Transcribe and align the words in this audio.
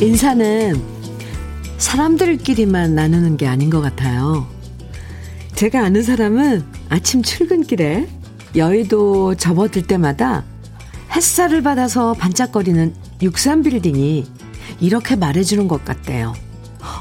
인사는 0.00 0.80
사람들끼리만 1.76 2.94
나누는 2.94 3.36
게 3.36 3.46
아닌 3.46 3.68
것 3.68 3.82
같아요. 3.82 4.46
제가 5.54 5.84
아는 5.84 6.02
사람은 6.02 6.64
아침 6.88 7.22
출근길에 7.22 8.13
여의도 8.56 9.34
접어들 9.34 9.82
때마다 9.82 10.44
햇살을 11.12 11.62
받아서 11.62 12.12
반짝거리는 12.14 12.94
63빌딩이 13.20 14.26
이렇게 14.80 15.16
말해주는 15.16 15.68
것 15.68 15.84
같대요. 15.84 16.34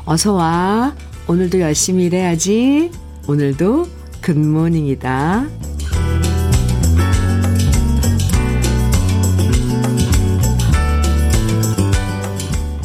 어서 0.05 0.33
와. 0.33 0.95
오늘도 1.27 1.59
열심히 1.61 2.05
일해야지. 2.05 2.91
오늘도 3.27 3.87
굿모닝이다. 4.21 5.47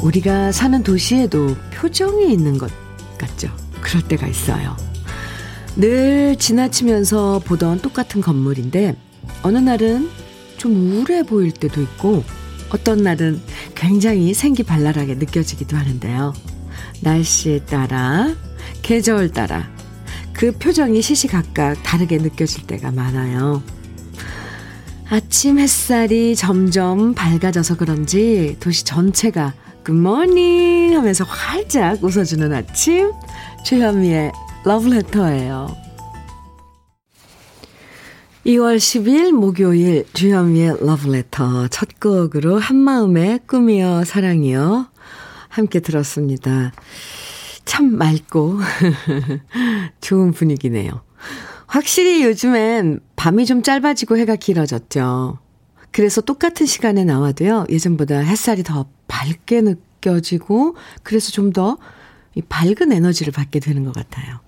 우리가 0.03 0.53
사는 0.53 0.83
도시에도 0.83 1.57
표정이 1.75 2.33
있는 2.33 2.57
것 2.57 2.71
같죠. 3.19 3.51
그럴 3.81 4.03
때가 4.05 4.27
있어요. 4.27 4.88
늘 5.79 6.35
지나치면서 6.37 7.43
보던 7.45 7.79
똑같은 7.83 8.21
건물인데 8.21 8.97
어느 9.43 9.59
날은 9.59 10.11
좀 10.57 10.75
우울해 10.75 11.23
보일 11.23 11.53
때도 11.53 11.81
있고 11.81 12.25
어떤 12.71 13.05
날은 13.05 13.41
굉장히 13.77 14.35
생기 14.35 14.65
발랄하게 14.65 15.15
느껴지기도 15.15 15.77
하는데요. 15.77 16.35
날씨에 17.01 17.61
따라 17.61 18.35
계절 18.83 19.31
따라 19.31 19.71
그 20.33 20.51
표정이 20.51 21.01
시시각각 21.01 21.81
다르게 21.85 22.19
느껴질 22.19 22.67
때가 22.67 22.91
많아요. 22.91 23.63
아침 25.09 25.61
햇살이 25.61 26.35
점점 26.35 27.15
밝아져서 27.15 27.77
그런지 27.77 28.57
도시 28.59 28.85
전체가 28.85 29.55
굿모닝 29.85 30.97
하면서 30.97 31.23
활짝 31.23 32.03
웃어주는 32.03 32.53
아침 32.53 33.13
주현미의 33.65 34.33
러브레터예요. 34.65 35.69
2월 38.47 38.77
10일 38.77 39.33
목요일 39.33 40.07
주현미의 40.15 40.79
러브레터 40.81 41.69
첫 41.69 42.01
곡으로 42.01 42.59
한마음의 42.59 43.41
꿈이여 43.47 44.05
사랑이여 44.05 44.89
함께 45.49 45.81
들었습니다. 45.81 46.73
참 47.65 47.97
맑고 47.97 48.59
좋은 50.01 50.33
분위기네요. 50.33 51.03
확실히 51.67 52.25
요즘엔 52.25 53.01
밤이 53.17 53.45
좀 53.45 53.63
짧아지고 53.63 54.17
해가 54.17 54.37
길어졌죠. 54.37 55.39
그래서 55.91 56.21
똑같은 56.21 56.65
시간에 56.67 57.05
나와도요, 57.05 57.67
예전보다 57.69 58.19
햇살이 58.19 58.63
더 58.63 58.87
밝게 59.09 59.61
느껴지고, 59.63 60.77
그래서 61.03 61.31
좀 61.33 61.53
더 61.53 61.77
밝은 62.49 62.93
에너지를 62.93 63.33
받게 63.33 63.61
되는 63.61 63.85
것 63.85 63.95
같아요. 63.95 64.41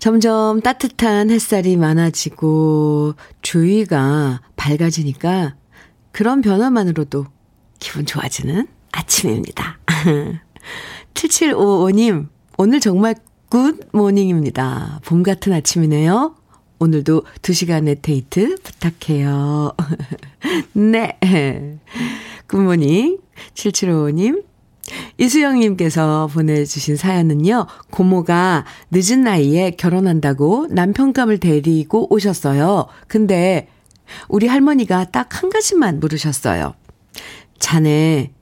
점점 0.00 0.60
따뜻한 0.62 1.30
햇살이 1.30 1.76
많아지고, 1.76 3.14
주위가 3.42 4.40
밝아지니까, 4.56 5.54
그런 6.10 6.40
변화만으로도 6.40 7.26
기분 7.78 8.06
좋아지는 8.06 8.66
아침입니다. 8.92 9.78
7755님, 11.14 12.28
오늘 12.56 12.80
정말 12.80 13.14
good 13.50 13.78
morning입니다. 13.92 15.00
봄 15.04 15.22
같은 15.22 15.52
아침이네요. 15.52 16.34
오늘도 16.78 17.24
2시간의 17.42 18.00
데이트 18.00 18.56
부탁해요. 18.62 19.72
네. 20.72 21.18
Good 22.48 22.71
morning. 22.71 23.18
7755님. 23.54 24.44
이수영님께서 25.18 26.28
보내주신 26.32 26.96
사연은요, 26.96 27.66
고모가 27.90 28.64
늦은 28.90 29.22
나이에 29.22 29.72
결혼한다고 29.72 30.68
남편감을 30.70 31.38
데리고 31.38 32.12
오셨어요. 32.12 32.86
근데 33.06 33.68
우리 34.28 34.46
할머니가 34.46 35.04
딱 35.06 35.42
한 35.42 35.50
가지만 35.50 36.00
물으셨어요. 36.00 36.74
자네, 37.58 38.32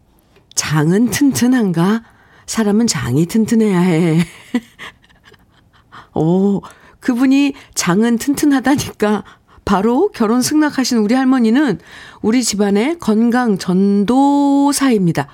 장은 0.55 1.11
튼튼한가? 1.11 2.03
사람은 2.47 2.87
장이 2.87 3.27
튼튼해야 3.27 3.81
해. 3.81 4.19
오, 6.15 6.63
그분이 7.01 7.55
장은 7.75 8.19
튼튼하다니까 8.19 9.25
바로 9.65 10.11
결혼 10.13 10.41
승낙하신 10.41 10.99
우리 10.99 11.15
할머니는 11.15 11.79
우리 12.23 12.43
집안의 12.43 12.99
건강 12.99 13.59
전도사입니다. 13.59 15.29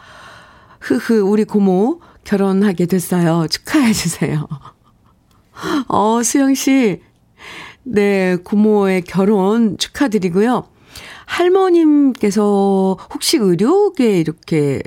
흐흐, 0.85 1.21
우리 1.23 1.45
고모 1.45 2.01
결혼하게 2.25 2.85
됐어요. 2.85 3.47
축하해 3.49 3.95
주세요. 3.95 4.47
어, 5.89 6.23
수영 6.23 6.55
씨. 6.55 7.01
네, 7.85 8.37
고모의 8.37 9.03
결혼 9.03 9.79
축하드리고요. 9.79 10.65
할머님께서 11.25 12.99
혹시 13.15 13.39
의료계 13.39 14.21
이렇게 14.21 14.83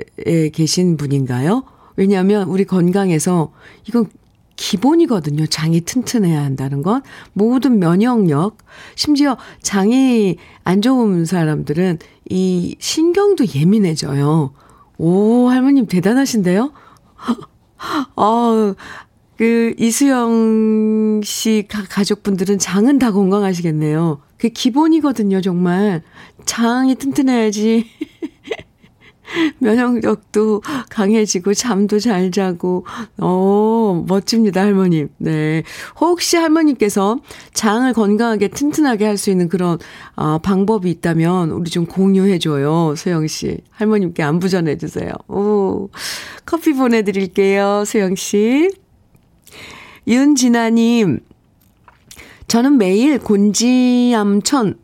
계신 0.52 0.96
분인가요? 0.96 1.64
왜냐하면 1.96 2.46
우리 2.46 2.64
건강에서 2.64 3.52
이건 3.88 4.06
기본이거든요. 4.54 5.46
장이 5.46 5.80
튼튼해야 5.80 6.42
한다는 6.42 6.82
건. 6.82 7.02
모든 7.32 7.80
면역력, 7.80 8.56
심지어 8.94 9.36
장이 9.62 10.36
안 10.62 10.80
좋은 10.80 11.24
사람들은 11.24 11.98
이 12.30 12.76
신경도 12.78 13.46
예민해져요. 13.52 14.52
오, 14.98 15.48
할머님 15.48 15.86
대단하신데요? 15.86 16.72
어, 18.16 18.74
그, 19.38 19.74
이수영 19.78 21.20
씨 21.22 21.66
가족분들은 21.68 22.58
장은 22.58 22.98
다 22.98 23.12
건강하시겠네요. 23.12 24.20
그게 24.36 24.48
기본이거든요, 24.48 25.40
정말. 25.40 26.02
장이 26.44 26.96
튼튼해야지. 26.96 27.86
면역력도 29.58 30.62
강해지고 30.88 31.54
잠도 31.54 31.98
잘 31.98 32.30
자고 32.30 32.86
어 33.18 34.04
멋집니다 34.08 34.62
할머님. 34.62 35.08
네. 35.18 35.62
혹시 36.00 36.36
할머님께서 36.36 37.18
장을 37.52 37.92
건강하게 37.92 38.48
튼튼하게 38.48 39.04
할 39.04 39.18
수 39.18 39.30
있는 39.30 39.48
그런 39.48 39.78
어, 40.14 40.38
방법이 40.38 40.88
있다면 40.90 41.50
우리 41.50 41.70
좀 41.70 41.84
공유해 41.84 42.38
줘요. 42.38 42.94
소영 42.96 43.26
씨. 43.26 43.58
할머님께 43.70 44.22
안부 44.22 44.48
전해 44.48 44.78
주세요. 44.78 45.10
오. 45.28 45.90
커피 46.46 46.72
보내 46.72 47.02
드릴게요. 47.02 47.84
소영 47.84 48.14
씨. 48.14 48.70
윤진아 50.06 50.70
님. 50.70 51.20
저는 52.46 52.78
매일 52.78 53.18
곤지암천 53.18 54.78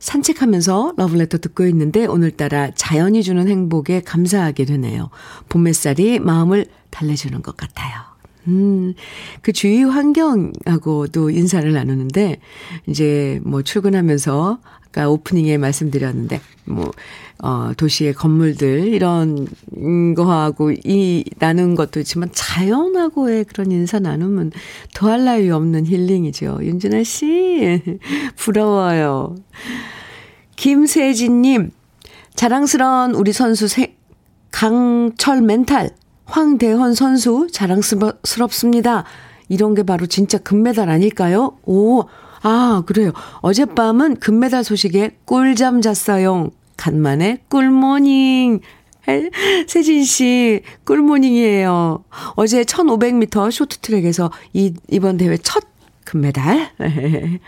산책하면서 0.00 0.94
러브레터 0.96 1.38
듣고 1.38 1.64
있는데 1.66 2.06
오늘따라 2.06 2.72
자연이 2.74 3.22
주는 3.22 3.46
행복에 3.46 4.00
감사하게 4.00 4.64
되네요. 4.64 5.10
봄 5.48 5.68
햇살이 5.68 6.18
마음을 6.18 6.66
달래주는 6.90 7.40
것 7.42 7.56
같아요. 7.56 8.10
음, 8.48 8.94
그 9.42 9.52
주위 9.52 9.82
환경하고도 9.82 11.30
인사를 11.30 11.70
나누는데, 11.72 12.40
이제 12.86 13.38
뭐 13.44 13.62
출근하면서, 13.62 14.58
아까 14.90 15.08
오프닝에 15.08 15.56
말씀드렸는데, 15.56 16.40
뭐, 16.64 16.90
어, 17.42 17.72
도시의 17.76 18.12
건물들, 18.14 18.88
이런 18.88 19.46
거하고 20.16 20.72
이, 20.72 21.24
나눈 21.38 21.74
것도 21.76 22.00
있지만 22.00 22.28
자연하고의 22.32 23.44
그런 23.44 23.70
인사 23.70 23.98
나누면 24.00 24.52
더할 24.94 25.24
나위 25.24 25.50
없는 25.50 25.86
힐링이죠. 25.86 26.58
윤진아 26.62 27.04
씨, 27.04 27.80
부러워요. 28.36 29.36
김세진님, 30.56 31.70
자랑스러운 32.34 33.14
우리 33.14 33.32
선수 33.32 33.68
세, 33.68 33.96
강철 34.50 35.40
멘탈, 35.40 35.90
황대헌 36.24 36.94
선수 36.94 37.46
자랑스럽습니다. 37.52 39.04
이런 39.48 39.74
게 39.74 39.82
바로 39.82 40.06
진짜 40.06 40.38
금메달 40.38 40.88
아닐까요? 40.90 41.58
오, 41.64 42.04
아, 42.42 42.82
그래요. 42.86 43.12
어젯밤은 43.40 44.16
금메달 44.16 44.64
소식에 44.64 45.16
꿀잠 45.24 45.82
잤어요. 45.82 46.50
간만에 46.76 47.42
꿀모닝. 47.48 48.60
세진 49.66 50.04
씨, 50.04 50.62
꿀모닝이에요. 50.84 52.04
어제 52.36 52.62
1500m 52.62 53.50
쇼트트랙에서 53.50 54.30
이, 54.52 54.74
이번 54.88 55.16
대회 55.16 55.36
첫 55.36 55.64
금메달. 56.04 56.70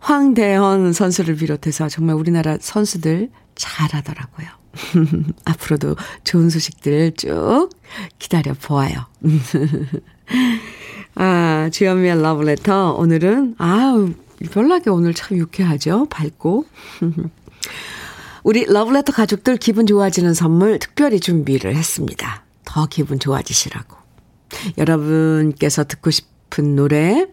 황대헌 0.00 0.92
선수를 0.92 1.36
비롯해서 1.36 1.88
정말 1.88 2.16
우리나라 2.16 2.56
선수들 2.60 3.30
잘하더라고요. 3.54 4.46
앞으로도 5.44 5.96
좋은 6.24 6.50
소식들 6.50 7.12
쭉 7.16 7.70
기다려 8.18 8.54
보아요. 8.54 9.06
아, 11.18 11.70
주현미의 11.72 12.20
러브레터. 12.20 12.92
오늘은, 12.92 13.54
아우, 13.56 14.10
별나게 14.50 14.90
오늘 14.90 15.14
참 15.14 15.38
유쾌하죠? 15.38 16.06
밝고. 16.10 16.66
우리 18.44 18.64
러브레터 18.66 19.12
가족들 19.12 19.56
기분 19.56 19.86
좋아지는 19.86 20.34
선물 20.34 20.78
특별히 20.78 21.18
준비를 21.18 21.74
했습니다. 21.74 22.44
더 22.66 22.86
기분 22.86 23.18
좋아지시라고. 23.18 23.96
여러분께서 24.76 25.84
듣고 25.84 26.10
싶은 26.10 26.76
노래, 26.76 27.26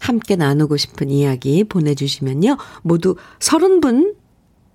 함께 0.00 0.34
나누고 0.34 0.76
싶은 0.76 1.08
이야기 1.08 1.62
보내주시면요. 1.62 2.56
모두 2.82 3.14
30분 3.38 4.14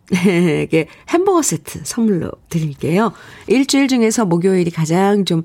에게 0.28 0.88
햄버거 1.10 1.42
세트 1.42 1.82
선물로 1.84 2.32
드릴게요. 2.50 3.12
일주일 3.48 3.90
중에서 3.90 4.24
목요일이 4.24 4.72
가장 4.72 5.26
좀 5.26 5.44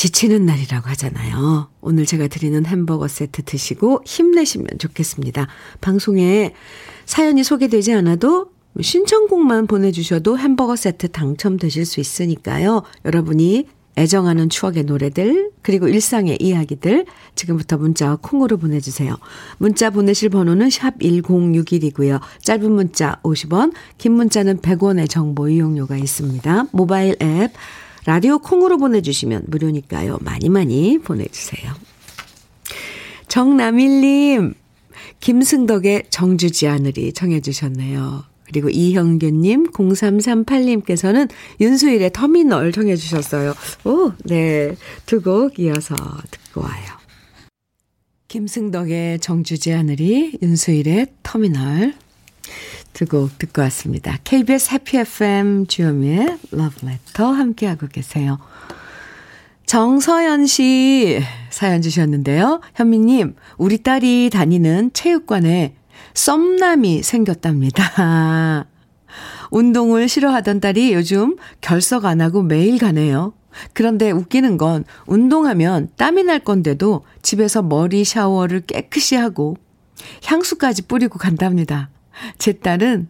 지치는 0.00 0.46
날이라고 0.46 0.88
하잖아요. 0.88 1.68
오늘 1.82 2.06
제가 2.06 2.26
드리는 2.28 2.64
햄버거 2.64 3.06
세트 3.06 3.42
드시고 3.42 4.00
힘내시면 4.06 4.66
좋겠습니다. 4.78 5.46
방송에 5.82 6.54
사연이 7.04 7.44
소개되지 7.44 7.92
않아도 7.92 8.46
신청곡만 8.80 9.66
보내주셔도 9.66 10.38
햄버거 10.38 10.74
세트 10.74 11.08
당첨되실 11.08 11.84
수 11.84 12.00
있으니까요. 12.00 12.82
여러분이 13.04 13.66
애정하는 13.98 14.48
추억의 14.48 14.84
노래들, 14.84 15.50
그리고 15.60 15.86
일상의 15.86 16.38
이야기들, 16.40 17.04
지금부터 17.34 17.76
문자와 17.76 18.20
콩으로 18.22 18.56
보내주세요. 18.56 19.18
문자 19.58 19.90
보내실 19.90 20.30
번호는 20.30 20.70
샵 20.70 20.98
1061이고요. 20.98 22.20
짧은 22.42 22.72
문자 22.72 23.20
50원, 23.22 23.74
긴 23.98 24.12
문자는 24.12 24.60
100원의 24.60 25.10
정보 25.10 25.50
이용료가 25.50 25.98
있습니다. 25.98 26.68
모바일 26.72 27.16
앱, 27.20 27.52
라디오 28.06 28.38
콩으로 28.38 28.78
보내주시면 28.78 29.44
무료니까요. 29.46 30.18
많이 30.22 30.48
많이 30.48 30.98
보내주세요. 30.98 31.72
정남일님, 33.28 34.54
김승덕의 35.20 36.04
정주지 36.10 36.66
않으리 36.66 37.12
청해주셨네요. 37.12 38.24
그리고 38.44 38.68
이형규님, 38.68 39.70
0338님께서는 39.70 41.30
윤수일의 41.60 42.10
터미널 42.12 42.72
청해주셨어요. 42.72 43.54
오, 43.84 44.12
네. 44.24 44.74
두 45.06 45.20
곡 45.22 45.58
이어서 45.60 45.94
듣고 46.30 46.62
와요. 46.62 47.00
김승덕의 48.26 49.20
정주지 49.20 49.72
않으리, 49.72 50.38
윤수일의 50.42 51.08
터미널. 51.22 51.94
두 52.92 53.06
곡 53.06 53.38
듣고 53.38 53.62
왔습니다. 53.62 54.16
KBS 54.24 54.74
해피 54.74 54.98
FM 54.98 55.66
주요미의 55.66 56.38
러브레터 56.50 57.32
함께하고 57.32 57.86
계세요. 57.88 58.38
정서연 59.66 60.46
씨 60.46 61.20
사연 61.50 61.80
주셨는데요. 61.80 62.60
현미님, 62.74 63.36
우리 63.56 63.78
딸이 63.78 64.30
다니는 64.32 64.90
체육관에 64.92 65.76
썸남이 66.14 67.02
생겼답니다. 67.02 68.66
운동을 69.50 70.08
싫어하던 70.08 70.60
딸이 70.60 70.92
요즘 70.92 71.36
결석 71.60 72.04
안 72.04 72.20
하고 72.20 72.42
매일 72.42 72.78
가네요. 72.78 73.32
그런데 73.72 74.10
웃기는 74.10 74.56
건 74.56 74.84
운동하면 75.06 75.90
땀이 75.96 76.22
날 76.24 76.40
건데도 76.40 77.04
집에서 77.22 77.62
머리 77.62 78.04
샤워를 78.04 78.60
깨끗이 78.60 79.16
하고 79.16 79.56
향수까지 80.24 80.82
뿌리고 80.82 81.18
간답니다. 81.18 81.90
제 82.38 82.52
딸은 82.54 83.08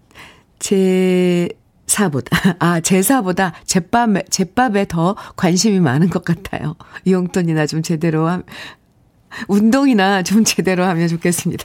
제 0.58 1.48
사보다, 1.86 2.56
아, 2.60 2.80
제사보다 2.80 3.52
제밥에, 3.64 4.22
제밥에 4.30 4.86
더 4.86 5.16
관심이 5.36 5.80
많은 5.80 6.08
것 6.10 6.24
같아요. 6.24 6.76
용돈이나 7.06 7.66
좀 7.66 7.82
제대로 7.82 8.28
함, 8.28 8.44
운동이나 9.48 10.22
좀 10.22 10.44
제대로 10.44 10.84
하면 10.84 11.08
좋겠습니다. 11.08 11.64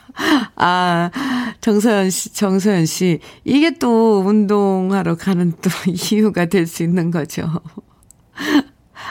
아, 0.56 1.10
정서연 1.60 2.10
씨, 2.10 2.32
정서연 2.34 2.86
씨. 2.86 3.20
이게 3.44 3.72
또 3.78 4.22
운동하러 4.26 5.16
가는 5.16 5.52
또 5.62 5.70
이유가 6.14 6.46
될 6.46 6.66
수 6.66 6.82
있는 6.82 7.10
거죠. 7.10 7.48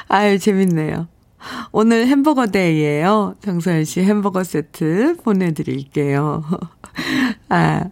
아유, 0.07 0.37
재밌네요. 0.39 1.07
오늘 1.71 2.07
햄버거 2.07 2.47
데이예요. 2.47 3.35
정서연 3.41 3.85
씨 3.85 4.01
햄버거 4.01 4.43
세트 4.43 5.17
보내드릴게요. 5.23 6.43
아, 7.49 7.85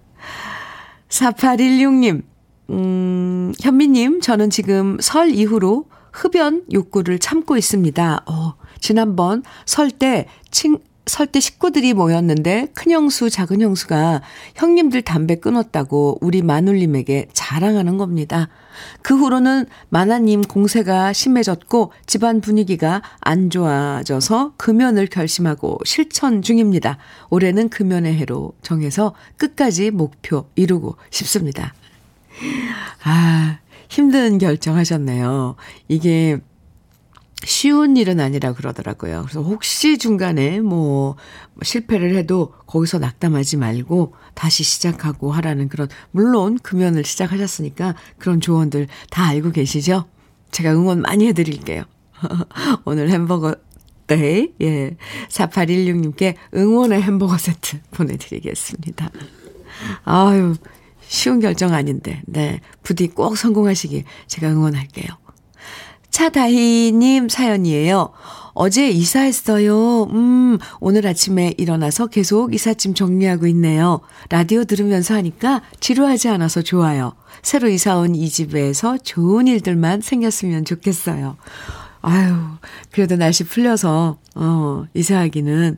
4816님. 1.10 2.24
음, 2.70 3.54
현미님, 3.60 4.22
저는 4.22 4.50
지금 4.50 4.98
설 5.02 5.30
이후로 5.32 5.86
흡연 6.12 6.64
욕구를 6.72 7.20
참고 7.20 7.58
있습니다. 7.58 8.24
어, 8.26 8.56
지난번 8.80 9.44
설 9.66 9.92
때 9.92 10.28
친, 10.52 10.78
설 11.12 11.28
때 11.28 11.42
식구들이 11.42 11.94
모였는데 11.94 12.68
큰형수, 12.74 13.30
작은형수가 13.30 14.22
형님들 14.56 15.02
담배 15.02 15.36
끊었다고 15.36 16.20
우리 16.22 16.42
마눌님에게 16.42 17.28
자랑하는 17.34 17.98
겁니다. 17.98 18.48
그 19.02 19.18
후로는 19.18 19.66
마나님 19.90 20.42
공세가 20.42 21.12
심해졌고 21.12 21.92
집안 22.06 22.40
분위기가 22.40 23.02
안 23.20 23.50
좋아져서 23.50 24.54
금연을 24.56 25.08
결심하고 25.08 25.80
실천 25.84 26.42
중입니다. 26.42 26.98
올해는 27.30 27.68
금연의 27.68 28.16
해로 28.16 28.54
정해서 28.62 29.14
끝까지 29.36 29.92
목표 29.92 30.46
이루고 30.56 30.96
싶습니다. 31.10 31.74
아, 33.04 33.60
힘든 33.90 34.38
결정하셨네요. 34.38 35.58
이게 35.90 36.40
쉬운 37.44 37.98
일은 37.98 38.20
아니라 38.20 38.54
그러더라고요. 38.54 39.24
그래서 39.24 39.42
혹시 39.42 39.98
중간에 39.98 40.60
뭐 40.60 41.16
실패를 41.62 42.16
해도 42.16 42.54
거기서 42.68 43.00
낙담하지 43.00 43.58
말고 43.58 44.14
다시 44.34 44.64
시작하고 44.64 45.32
하라는 45.32 45.68
그런, 45.70 45.88
물론 46.12 46.58
금연을 46.60 47.04
시작하셨으니까 47.04 47.96
그런 48.18 48.42
조언들 48.42 48.88
다 49.10 49.26
알고 49.26 49.52
계시죠? 49.52 50.06
제가 50.52 50.74
응원 50.74 51.02
많이 51.02 51.28
해드릴게요. 51.28 51.84
오늘 52.86 53.10
햄버거 53.10 53.56
day, 54.08 54.54
예. 54.62 54.98
4816님께 55.30 56.36
응원의 56.54 57.02
햄버거 57.02 57.38
세트 57.38 57.80
보내드리겠습니다. 57.92 59.10
아유, 60.04 60.56
쉬운 61.02 61.40
결정 61.40 61.74
아닌데, 61.74 62.22
네. 62.26 62.60
부디 62.84 63.08
꼭 63.08 63.38
성공하시길 63.38 64.04
제가 64.28 64.50
응원할게요. 64.50 65.08
차다희님 66.12 67.30
사연이에요. 67.30 68.10
어제 68.54 68.90
이사했어요. 68.90 70.04
음, 70.12 70.58
오늘 70.82 71.08
아침에 71.08 71.54
일어나서 71.58 72.08
계속 72.08 72.54
이삿짐 72.54 72.94
정리하고 72.94 73.48
있네요. 73.48 74.02
라디오 74.30 74.66
들으면서 74.66 75.14
하니까 75.16 75.62
지루하지 75.80 76.28
않아서 76.30 76.62
좋아요. 76.62 77.14
새로 77.42 77.70
이사 77.70 77.98
온 77.98 78.14
이 78.14 78.30
집에서 78.30 78.98
좋은 78.98 79.48
일들만 79.48 80.02
생겼으면 80.02 80.66
좋겠어요. 80.66 81.38
아유, 82.02 82.36
그래도 82.92 83.16
날씨 83.16 83.44
풀려서, 83.46 84.18
어, 84.36 84.84
이사하기는, 84.94 85.78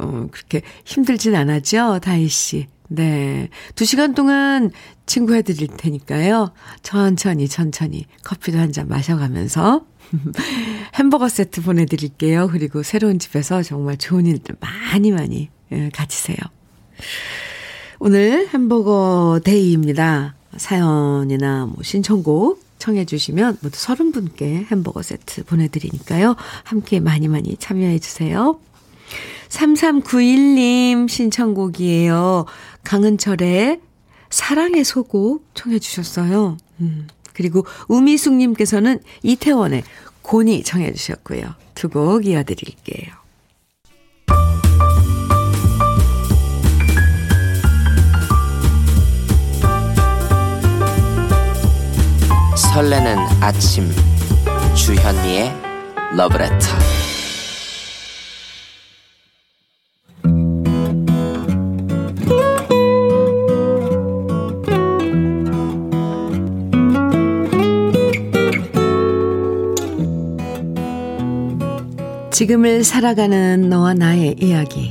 어, 0.00 0.26
그렇게 0.30 0.62
힘들진 0.84 1.34
않았죠, 1.34 1.98
다희 2.00 2.28
씨. 2.28 2.68
네. 2.88 3.48
두 3.74 3.84
시간 3.84 4.14
동안 4.14 4.70
친구 5.06 5.34
해드릴 5.34 5.68
테니까요. 5.68 6.52
천천히, 6.82 7.48
천천히 7.48 8.06
커피도 8.24 8.58
한 8.58 8.72
잔 8.72 8.88
마셔가면서 8.88 9.86
햄버거 10.94 11.28
세트 11.28 11.62
보내드릴게요. 11.62 12.48
그리고 12.50 12.82
새로운 12.82 13.18
집에서 13.18 13.62
정말 13.62 13.96
좋은 13.96 14.26
일들 14.26 14.56
많이 14.60 15.10
많이 15.12 15.48
예, 15.72 15.90
가지세요. 15.94 16.36
오늘 17.98 18.48
햄버거 18.48 19.40
day입니다. 19.44 20.34
사연이나 20.56 21.66
뭐 21.66 21.76
신청곡 21.82 22.62
청해 22.78 23.06
주시면 23.06 23.58
모두 23.62 23.78
서른 23.78 24.12
분께 24.12 24.66
햄버거 24.70 25.02
세트 25.02 25.44
보내드리니까요. 25.44 26.36
함께 26.64 27.00
많이 27.00 27.28
많이 27.28 27.56
참여해 27.56 27.98
주세요. 27.98 28.58
3391님 29.48 31.08
신청곡이에요. 31.08 32.44
강은철의 32.84 33.80
사랑의 34.30 34.84
소곡 34.84 35.46
청해 35.54 35.78
주셨어요. 35.78 36.56
음. 36.80 37.08
그리고 37.32 37.64
우미숙님께서는 37.88 39.00
이태원의 39.22 39.82
고니 40.22 40.62
청해 40.62 40.92
주셨고요. 40.92 41.54
두 41.74 41.88
곡 41.88 42.26
이어드릴게요. 42.26 43.12
설레는 52.56 53.18
아침 53.40 53.90
주현미의 54.74 55.52
러브레터 56.16 56.93
지금을 72.34 72.82
살아가는 72.82 73.68
너와 73.68 73.94
나의 73.94 74.34
이야기. 74.40 74.90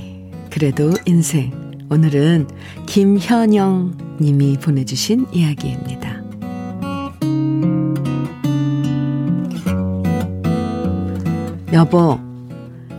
그래도 0.50 0.94
인생. 1.06 1.52
오늘은 1.90 2.48
김현영 2.86 4.18
님이 4.22 4.56
보내주신 4.58 5.26
이야기입니다. 5.34 6.24
여보, 11.74 12.18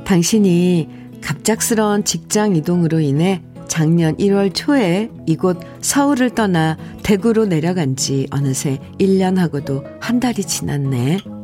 당신이 0.04 0.90
갑작스러운 1.22 2.04
직장 2.04 2.54
이동으로 2.54 3.00
인해 3.00 3.40
작년 3.66 4.14
1월 4.18 4.54
초에 4.54 5.08
이곳 5.26 5.58
서울을 5.80 6.34
떠나 6.34 6.76
대구로 7.02 7.46
내려간 7.46 7.96
지 7.96 8.26
어느새 8.30 8.78
1년하고도 9.00 9.82
한 10.00 10.20
달이 10.20 10.44
지났네. 10.44 11.43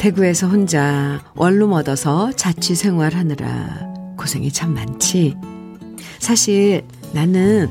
대구에서 0.00 0.48
혼자 0.48 1.22
원룸 1.34 1.74
얻어서 1.74 2.32
자취 2.32 2.74
생활하느라 2.74 4.14
고생이 4.16 4.50
참 4.50 4.72
많지. 4.72 5.36
사실 6.18 6.86
나는 7.12 7.68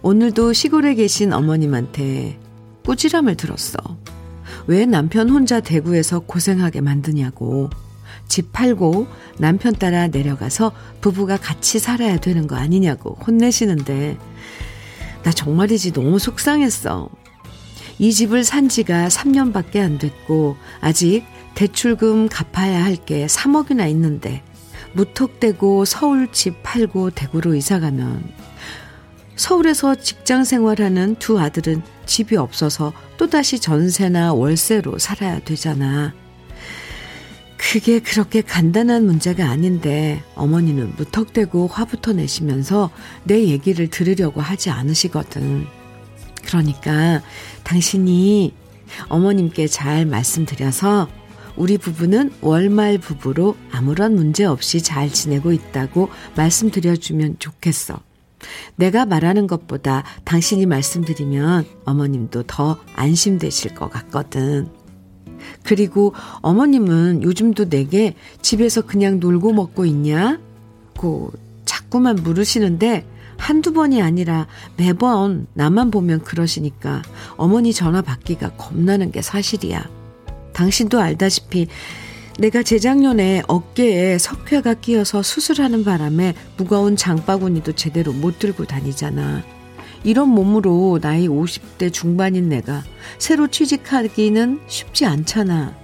오늘도 0.00 0.54
시골에 0.54 0.94
계신 0.94 1.34
어머님한테 1.34 2.38
꾸지람을 2.82 3.36
들었어. 3.36 3.76
왜 4.66 4.86
남편 4.86 5.28
혼자 5.28 5.60
대구에서 5.60 6.20
고생하게 6.20 6.80
만드냐고. 6.80 7.68
집 8.26 8.54
팔고 8.54 9.06
남편 9.36 9.74
따라 9.74 10.06
내려가서 10.06 10.72
부부가 11.02 11.36
같이 11.36 11.78
살아야 11.78 12.16
되는 12.16 12.46
거 12.46 12.56
아니냐고 12.56 13.18
혼내시는데, 13.26 14.16
나 15.24 15.30
정말이지 15.30 15.92
너무 15.92 16.18
속상했어. 16.18 17.10
이 17.98 18.12
집을 18.14 18.44
산 18.44 18.70
지가 18.70 19.08
3년밖에 19.08 19.76
안 19.76 19.98
됐고, 19.98 20.56
아직 20.80 21.35
대출금 21.56 22.28
갚아야 22.28 22.84
할 22.84 22.96
게 22.96 23.26
3억이나 23.26 23.88
있는데 23.90 24.42
무턱대고 24.92 25.84
서울 25.84 26.30
집 26.32 26.62
팔고 26.62 27.10
대구로 27.10 27.54
이사 27.54 27.80
가면 27.80 28.24
서울에서 29.36 29.96
직장 29.96 30.44
생활하는 30.44 31.16
두 31.16 31.38
아들은 31.38 31.82
집이 32.06 32.36
없어서 32.36 32.92
또다시 33.16 33.58
전세나 33.58 34.32
월세로 34.32 34.98
살아야 34.98 35.40
되잖아. 35.40 36.14
그게 37.56 37.98
그렇게 38.00 38.42
간단한 38.42 39.04
문제가 39.04 39.48
아닌데 39.48 40.22
어머니는 40.34 40.94
무턱대고 40.96 41.68
화부터 41.68 42.12
내시면서 42.12 42.90
내 43.24 43.44
얘기를 43.44 43.88
들으려고 43.88 44.40
하지 44.40 44.70
않으시거든. 44.70 45.66
그러니까 46.44 47.22
당신이 47.64 48.54
어머님께 49.08 49.66
잘 49.66 50.06
말씀드려서 50.06 51.08
우리 51.56 51.78
부부는 51.78 52.32
월말 52.40 52.98
부부로 52.98 53.56
아무런 53.70 54.14
문제 54.14 54.44
없이 54.44 54.82
잘 54.82 55.10
지내고 55.10 55.52
있다고 55.52 56.08
말씀드려주면 56.36 57.36
좋겠어. 57.38 58.00
내가 58.76 59.06
말하는 59.06 59.46
것보다 59.46 60.04
당신이 60.24 60.66
말씀드리면 60.66 61.64
어머님도 61.84 62.44
더 62.44 62.78
안심되실 62.94 63.74
것 63.74 63.90
같거든. 63.90 64.68
그리고 65.62 66.14
어머님은 66.42 67.22
요즘도 67.22 67.68
내게 67.68 68.14
집에서 68.42 68.82
그냥 68.82 69.20
놀고 69.20 69.52
먹고 69.52 69.84
있냐? 69.86 70.38
고 70.96 71.32
자꾸만 71.64 72.16
물으시는데 72.16 73.06
한두 73.38 73.72
번이 73.72 74.00
아니라 74.00 74.46
매번 74.76 75.46
나만 75.54 75.90
보면 75.90 76.22
그러시니까 76.22 77.02
어머니 77.36 77.72
전화 77.72 78.00
받기가 78.02 78.52
겁나는 78.56 79.10
게 79.12 79.22
사실이야. 79.22 79.95
당신도 80.56 80.98
알다시피 80.98 81.68
내가 82.38 82.62
재작년에 82.62 83.42
어깨에 83.46 84.16
석회가 84.16 84.74
끼어서 84.74 85.22
수술하는 85.22 85.84
바람에 85.84 86.34
무거운 86.56 86.96
장바구니도 86.96 87.72
제대로 87.72 88.12
못 88.12 88.38
들고 88.38 88.64
다니잖아. 88.64 89.42
이런 90.02 90.30
몸으로 90.30 90.98
나이 91.00 91.28
50대 91.28 91.92
중반인 91.92 92.48
내가 92.48 92.82
새로 93.18 93.48
취직하기는 93.48 94.60
쉽지 94.66 95.04
않잖아. 95.04 95.74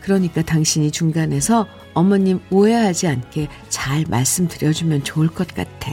그러니까 0.00 0.40
당신이 0.42 0.90
중간에서 0.90 1.66
어머님 1.92 2.40
오해하지 2.50 3.06
않게 3.06 3.48
잘 3.68 4.04
말씀드려주면 4.08 5.04
좋을 5.04 5.28
것 5.28 5.48
같아. 5.48 5.92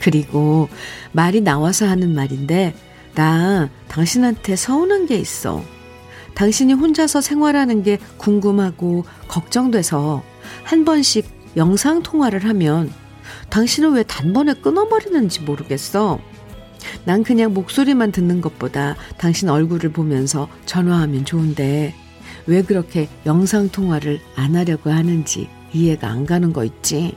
그리고 0.00 0.68
말이 1.12 1.40
나와서 1.40 1.86
하는 1.86 2.14
말인데, 2.14 2.74
나 3.14 3.68
당신한테 3.88 4.54
서운한 4.54 5.06
게 5.06 5.16
있어. 5.16 5.62
당신이 6.38 6.72
혼자서 6.72 7.20
생활하는 7.20 7.82
게 7.82 7.98
궁금하고 8.16 9.04
걱정돼서 9.26 10.22
한 10.62 10.84
번씩 10.84 11.26
영상 11.56 12.00
통화를 12.00 12.44
하면 12.44 12.92
당신은 13.50 13.94
왜 13.94 14.04
단번에 14.04 14.54
끊어버리는지 14.54 15.40
모르겠어. 15.40 16.20
난 17.04 17.24
그냥 17.24 17.52
목소리만 17.54 18.12
듣는 18.12 18.40
것보다 18.40 18.94
당신 19.16 19.48
얼굴을 19.48 19.90
보면서 19.90 20.48
전화하면 20.64 21.24
좋은데 21.24 21.92
왜 22.46 22.62
그렇게 22.62 23.08
영상 23.26 23.68
통화를 23.68 24.20
안 24.36 24.54
하려고 24.54 24.90
하는지 24.90 25.48
이해가 25.72 26.06
안 26.08 26.24
가는 26.24 26.52
거 26.52 26.64
있지. 26.64 27.16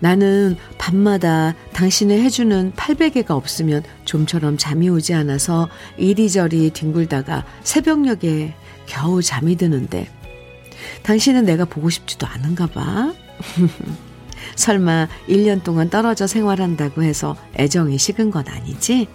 나는 0.00 0.56
밤마다 0.78 1.54
당신의 1.72 2.22
해주는 2.22 2.72
800개가 2.72 3.30
없으면 3.32 3.82
좀처럼 4.06 4.56
잠이 4.56 4.88
오지 4.88 5.14
않아서 5.14 5.68
이리저리 5.98 6.70
뒹굴다가 6.70 7.44
새벽녘에 7.62 8.54
겨우 8.86 9.22
잠이 9.22 9.56
드는데 9.56 10.08
당신은 11.02 11.44
내가 11.44 11.66
보고 11.66 11.90
싶지도 11.90 12.26
않은가 12.26 12.66
봐. 12.66 13.12
설마 14.56 15.08
1년 15.28 15.62
동안 15.62 15.90
떨어져 15.90 16.26
생활한다고 16.26 17.02
해서 17.02 17.36
애정이 17.58 17.98
식은 17.98 18.30
건 18.30 18.48
아니지? 18.48 19.06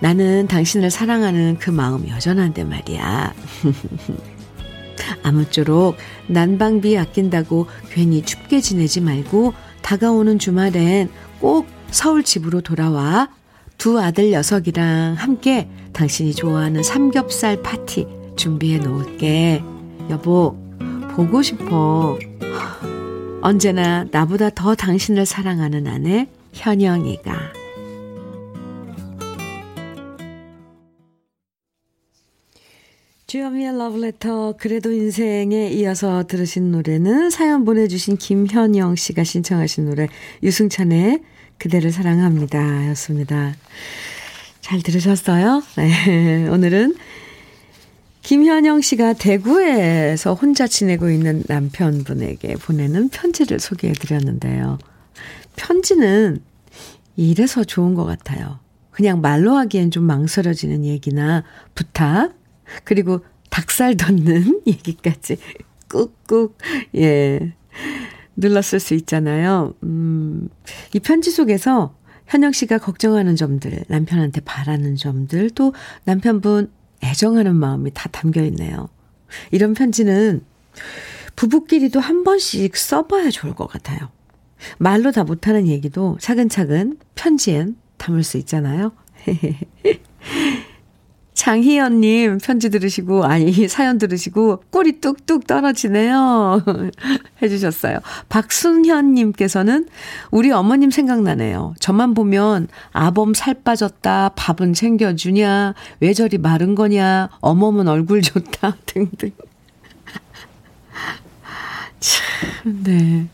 나는 0.00 0.46
당신을 0.46 0.90
사랑하는 0.90 1.58
그 1.58 1.70
마음 1.70 2.08
여전한데 2.08 2.64
말이야. 2.64 3.34
아무쪼록 5.22 5.96
난방비 6.26 6.98
아낀다고 6.98 7.66
괜히 7.90 8.22
춥게 8.22 8.60
지내지 8.60 9.00
말고 9.00 9.54
다가오는 9.86 10.40
주말엔 10.40 11.10
꼭 11.40 11.68
서울 11.92 12.24
집으로 12.24 12.60
돌아와 12.60 13.28
두 13.78 14.00
아들 14.00 14.32
녀석이랑 14.32 15.14
함께 15.16 15.68
당신이 15.92 16.34
좋아하는 16.34 16.82
삼겹살 16.82 17.62
파티 17.62 18.08
준비해 18.34 18.78
놓을게. 18.78 19.62
여보, 20.10 20.56
보고 21.12 21.40
싶어. 21.40 22.18
언제나 23.42 24.04
나보다 24.10 24.50
더 24.50 24.74
당신을 24.74 25.24
사랑하는 25.24 25.86
아내 25.86 26.28
현영이가. 26.52 27.55
주현미의 33.26 33.76
러브레터 33.76 34.54
그래도 34.56 34.92
인생에 34.92 35.70
이어서 35.70 36.22
들으신 36.28 36.70
노래는 36.70 37.30
사연 37.30 37.64
보내주신 37.64 38.18
김현영 38.18 38.94
씨가 38.94 39.24
신청하신 39.24 39.86
노래 39.86 40.08
유승찬의 40.44 41.22
그대를 41.58 41.90
사랑합니다 41.90 42.88
였습니다. 42.90 43.52
잘 44.60 44.80
들으셨어요? 44.80 45.60
네. 45.76 46.46
오늘은 46.46 46.94
김현영 48.22 48.80
씨가 48.80 49.14
대구에서 49.14 50.34
혼자 50.34 50.68
지내고 50.68 51.10
있는 51.10 51.42
남편분에게 51.48 52.54
보내는 52.54 53.08
편지를 53.08 53.58
소개해 53.58 53.94
드렸는데요. 53.94 54.78
편지는 55.56 56.42
이래서 57.16 57.64
좋은 57.64 57.94
것 57.94 58.04
같아요. 58.04 58.60
그냥 58.92 59.20
말로 59.20 59.56
하기엔 59.56 59.90
좀 59.90 60.04
망설여지는 60.04 60.84
얘기나 60.84 61.42
부탁, 61.74 62.32
그리고 62.84 63.24
닭살 63.50 63.96
돋는 63.96 64.62
얘기까지 64.66 65.38
꾹꾹, 65.88 66.56
예, 66.96 67.54
눌렀을 68.36 68.80
수 68.80 68.94
있잖아요. 68.94 69.74
음, 69.82 70.48
이 70.92 71.00
편지 71.00 71.30
속에서 71.30 71.94
현영 72.26 72.52
씨가 72.52 72.78
걱정하는 72.78 73.36
점들, 73.36 73.84
남편한테 73.88 74.40
바라는 74.40 74.96
점들, 74.96 75.50
또 75.50 75.72
남편분 76.04 76.70
애정하는 77.02 77.54
마음이 77.54 77.92
다 77.94 78.08
담겨 78.10 78.42
있네요. 78.44 78.88
이런 79.50 79.74
편지는 79.74 80.44
부부끼리도 81.36 82.00
한 82.00 82.24
번씩 82.24 82.76
써봐야 82.76 83.30
좋을 83.30 83.54
것 83.54 83.66
같아요. 83.66 84.10
말로 84.78 85.12
다 85.12 85.22
못하는 85.24 85.66
얘기도 85.66 86.16
차근차근 86.20 86.98
편지엔 87.14 87.76
담을 87.98 88.22
수 88.22 88.38
있잖아요. 88.38 88.92
장희연님 91.36 92.38
편지 92.38 92.70
들으시고, 92.70 93.24
아니, 93.24 93.52
사연 93.68 93.98
들으시고, 93.98 94.64
꼬리 94.70 95.00
뚝뚝 95.00 95.46
떨어지네요. 95.46 96.64
해주셨어요. 97.42 98.00
박순현님께서는 98.28 99.86
우리 100.30 100.50
어머님 100.50 100.90
생각나네요. 100.90 101.74
저만 101.78 102.14
보면 102.14 102.68
아범 102.92 103.34
살 103.34 103.54
빠졌다, 103.54 104.30
밥은 104.30 104.72
챙겨주냐, 104.72 105.74
왜 106.00 106.14
저리 106.14 106.38
마른 106.38 106.74
거냐, 106.74 107.28
어머문 107.40 107.86
얼굴 107.86 108.22
좋다, 108.22 108.76
등등. 108.86 109.30
참, 112.00 112.82
네. 112.82 113.28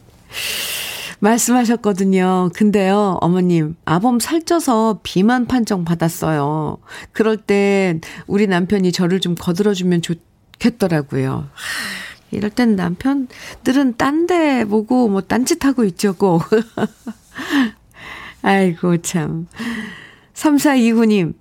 말씀하셨거든요. 1.23 2.51
근데요, 2.53 3.17
어머님, 3.21 3.77
아범 3.85 4.19
살쪄서 4.19 5.01
비만 5.05 5.47
판정 5.47 5.85
받았어요. 5.85 6.79
그럴 7.13 7.37
땐 7.37 8.01
우리 8.27 8.49
남편이 8.49 8.91
저를 8.91 9.21
좀 9.21 9.37
거들어주면 9.37 10.03
좋겠더라고요. 10.03 11.49
이럴 12.33 12.51
땐 12.51 12.75
남편들은 12.75 13.97
딴 13.99 14.27
데 14.27 14.65
보고 14.65 15.09
뭐 15.09 15.21
딴짓하고 15.21 15.85
있죠, 15.85 16.15
꼭. 16.15 16.43
아이고, 18.43 18.97
참. 18.99 19.47
3429님, 20.35 21.35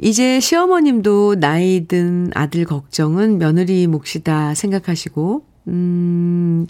이제 0.00 0.40
시어머님도 0.40 1.36
나이 1.38 1.86
든 1.86 2.32
아들 2.34 2.64
걱정은 2.64 3.38
며느리 3.38 3.86
몫이다 3.86 4.54
생각하시고, 4.54 5.44
음, 5.68 6.66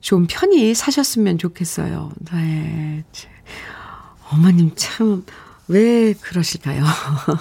좀 0.00 0.26
편히 0.28 0.74
사셨으면 0.74 1.38
좋겠어요. 1.38 2.12
네. 2.32 3.04
어머님 4.32 4.72
참, 4.76 5.24
왜 5.68 6.12
그러실까요? 6.14 6.84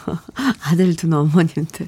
아들 0.64 0.96
둔 0.96 1.14
어머님들. 1.14 1.88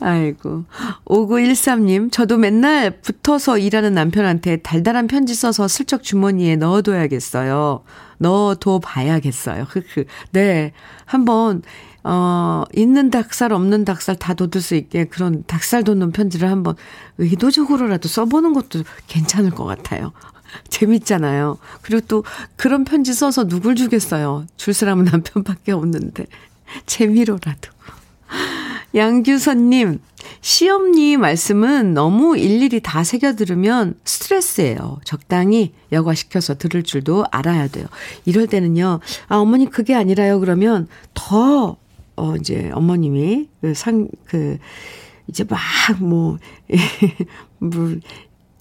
아이고. 0.00 0.64
5913님, 1.06 2.12
저도 2.12 2.36
맨날 2.36 3.00
붙어서 3.00 3.58
일하는 3.58 3.94
남편한테 3.94 4.58
달달한 4.58 5.06
편지 5.06 5.34
써서 5.34 5.66
슬쩍 5.68 6.02
주머니에 6.02 6.56
넣어둬야겠어요. 6.56 7.82
넣어둬 8.18 8.80
봐야겠어요. 8.80 9.66
네. 10.32 10.72
한번, 11.04 11.62
어, 12.08 12.62
있는 12.72 13.10
닭살, 13.10 13.52
없는 13.52 13.84
닭살 13.84 14.14
다 14.14 14.32
돋을 14.32 14.62
수 14.62 14.76
있게 14.76 15.06
그런 15.06 15.42
닭살 15.48 15.82
돋는 15.82 16.12
편지를 16.12 16.48
한번 16.48 16.76
의도적으로라도 17.18 18.08
써보는 18.08 18.52
것도 18.52 18.84
괜찮을 19.08 19.50
것 19.50 19.64
같아요. 19.64 20.12
재밌잖아요. 20.70 21.58
그리고 21.82 22.06
또 22.06 22.24
그런 22.54 22.84
편지 22.84 23.12
써서 23.12 23.48
누굴 23.48 23.74
주겠어요. 23.74 24.46
줄 24.56 24.72
사람은 24.72 25.06
남편밖에 25.06 25.72
없는데. 25.72 26.26
재미로라도. 26.86 27.72
양규선님, 28.94 29.98
시험니 30.42 31.16
말씀은 31.16 31.92
너무 31.92 32.38
일일이 32.38 32.78
다 32.78 33.02
새겨 33.02 33.34
들으면 33.34 33.94
스트레스예요. 34.04 35.00
적당히 35.02 35.72
여과시켜서 35.90 36.54
들을 36.54 36.84
줄도 36.84 37.24
알아야 37.32 37.66
돼요. 37.66 37.86
이럴 38.24 38.46
때는요, 38.46 39.00
아, 39.26 39.36
어머니 39.38 39.68
그게 39.68 39.96
아니라요. 39.96 40.38
그러면 40.38 40.86
더, 41.14 41.76
어, 42.16 42.36
이제 42.36 42.70
어머님이 42.72 43.48
그 43.60 43.74
상, 43.74 44.08
그, 44.26 44.58
이제 45.28 45.44
막 45.44 45.58
뭐, 46.00 46.38
뭐, 47.58 47.96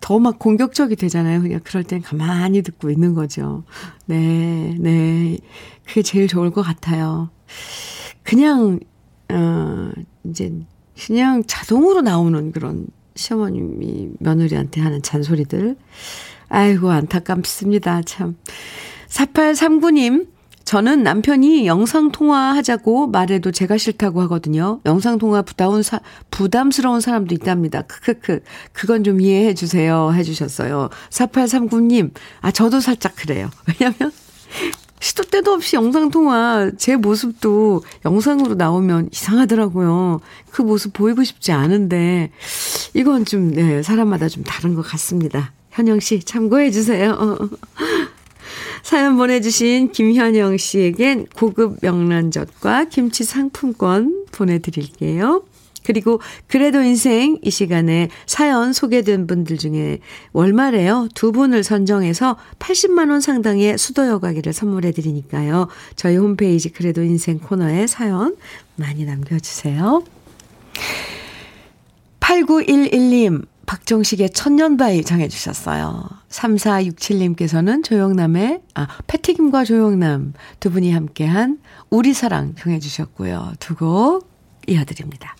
더 0.01 0.19
막 0.19 0.37
공격적이 0.37 0.95
되잖아요. 0.97 1.41
그냥 1.41 1.59
그럴 1.63 1.83
땐 1.83 2.01
가만히 2.01 2.61
듣고 2.61 2.89
있는 2.91 3.13
거죠. 3.15 3.63
네, 4.05 4.75
네. 4.79 5.37
그게 5.85 6.01
제일 6.03 6.27
좋을 6.27 6.51
것 6.51 6.61
같아요. 6.61 7.29
그냥, 8.23 8.79
어, 9.31 9.91
이제 10.25 10.53
그냥 11.07 11.43
자동으로 11.47 12.01
나오는 12.01 12.51
그런 12.51 12.87
시어머님이 13.15 14.11
며느리한테 14.19 14.81
하는 14.81 15.01
잔소리들. 15.01 15.75
아이고, 16.49 16.91
안타깝습니다. 16.91 18.03
참. 18.03 18.37
4839님, 19.09 20.27
저는 20.65 21.03
남편이 21.03 21.67
영상통화 21.67 22.55
하자고 22.55 23.07
말해도 23.07 23.51
제가 23.51 23.77
싫다고 23.77 24.21
하거든요. 24.23 24.81
영상통화 24.85 25.43
부다운 25.43 25.83
사, 25.83 25.99
부담스러운 26.31 27.01
사람도 27.01 27.35
있답니다. 27.35 27.83
크크크. 27.83 28.41
그건 28.73 29.03
좀 29.03 29.21
이해해 29.21 29.53
주세요. 29.53 30.11
해주셨어요. 30.11 30.89
4839님, 31.11 32.11
아, 32.41 32.51
저도 32.51 32.79
살짝 32.79 33.15
그래요. 33.15 33.51
왜냐면, 33.79 34.11
시도 34.99 35.23
때도 35.23 35.53
없이 35.53 35.75
영상통화 35.75 36.71
제 36.77 36.95
모습도 36.95 37.83
영상으로 38.03 38.55
나오면 38.55 39.09
이상하더라고요. 39.11 40.19
그 40.49 40.63
모습 40.63 40.93
보이고 40.93 41.23
싶지 41.23 41.51
않은데 41.51 42.31
이건 42.95 43.25
좀 43.25 43.51
네, 43.51 43.83
사람마다 43.83 44.29
좀 44.29 44.43
다른 44.43 44.73
것 44.73 44.81
같습니다. 44.81 45.53
현영 45.69 45.99
씨 45.99 46.21
참고해 46.23 46.71
주세요. 46.71 47.17
사연 48.85 49.17
보내주신 49.17 49.93
김현영 49.93 50.57
씨에겐 50.57 51.25
고급 51.35 51.79
명란젓과 51.81 52.85
김치 52.85 53.23
상품권 53.23 54.27
보내드릴게요. 54.31 55.43
그리고 55.83 56.21
그래도 56.45 56.83
인생 56.83 57.39
이 57.41 57.49
시간에 57.49 58.09
사연 58.27 58.73
소개된 58.73 59.25
분들 59.25 59.57
중에 59.57 59.97
월말에요. 60.33 61.09
두 61.15 61.31
분을 61.31 61.63
선정해서 61.63 62.37
80만 62.59 63.09
원 63.09 63.21
상당의 63.21 63.79
수도 63.79 64.05
여과기를 64.05 64.53
선물해 64.53 64.91
드리니까요. 64.91 65.67
저희 65.95 66.17
홈페이지 66.17 66.69
그래도 66.69 67.01
인생 67.01 67.39
코너에 67.39 67.87
사연 67.87 68.35
많이 68.75 69.03
남겨 69.03 69.39
주세요. 69.39 70.03
8911님 72.19 73.45
박정식의 73.65 74.29
천년바위 74.31 75.03
정해 75.03 75.27
주셨어요. 75.27 76.07
3467님께서는 76.29 77.83
조영남의 77.83 78.61
아 78.75 78.87
패티김과 79.07 79.63
조영남 79.65 80.33
두 80.59 80.69
분이 80.71 80.91
함께한 80.91 81.59
우리 81.89 82.13
사랑 82.13 82.53
정해 82.55 82.79
주셨고요. 82.79 83.53
두 83.59 83.75
곡 83.75 84.29
이어드립니다. 84.67 85.35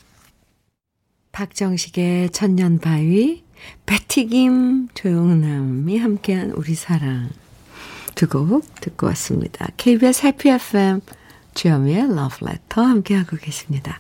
박정식의 1.31 2.29
천년바위, 2.31 3.43
배튀김, 3.85 4.89
조용남이 4.93 5.97
함께한 5.97 6.51
우리 6.51 6.75
사랑 6.75 7.29
두 8.15 8.27
곡 8.27 8.63
듣고 8.81 9.07
왔습니다. 9.07 9.67
KBS 9.77 10.25
해피 10.27 10.49
FM 10.49 11.01
주현미의 11.53 12.15
러브레터 12.15 12.81
함께하고 12.81 13.38
계십니다. 13.38 13.99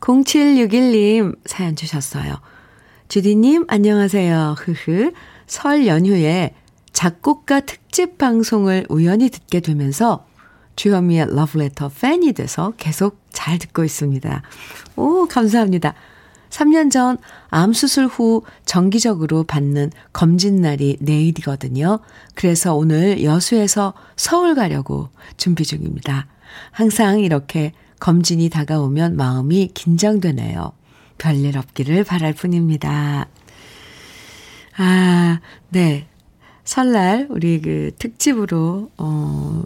0761님 0.00 1.36
사연 1.44 1.76
주셨어요. 1.76 2.40
주디님 3.08 3.64
안녕하세요. 3.68 4.56
흐흐 4.58 5.12
설 5.46 5.86
연휴에 5.86 6.54
작곡가 6.92 7.60
특집 7.60 8.18
방송을 8.18 8.84
우연히 8.90 9.30
듣게 9.30 9.60
되면서 9.60 10.26
주현미의 10.76 11.34
러브레터 11.34 11.88
팬이 11.88 12.34
돼서 12.34 12.74
계속 12.76 13.18
잘 13.30 13.58
듣고 13.58 13.82
있습니다. 13.82 14.42
오, 14.96 15.26
감사합니다. 15.26 15.94
3년 16.50 16.90
전 16.90 17.16
암수술 17.48 18.08
후 18.08 18.42
정기적으로 18.66 19.44
받는 19.44 19.90
검진날이 20.12 20.98
내일이거든요. 21.00 22.00
그래서 22.34 22.74
오늘 22.74 23.24
여수에서 23.24 23.94
서울 24.16 24.54
가려고 24.54 25.08
준비 25.38 25.64
중입니다. 25.64 26.26
항상 26.72 27.20
이렇게 27.20 27.72
검진이 28.00 28.50
다가오면 28.50 29.16
마음이 29.16 29.70
긴장되네요. 29.72 30.72
별일 31.18 31.58
없기를 31.58 32.04
바랄 32.04 32.32
뿐입니다. 32.32 33.28
아, 34.76 35.40
네. 35.70 36.06
설날 36.64 37.26
우리 37.30 37.60
그 37.60 37.90
특집으로, 37.98 38.90
어, 38.98 39.62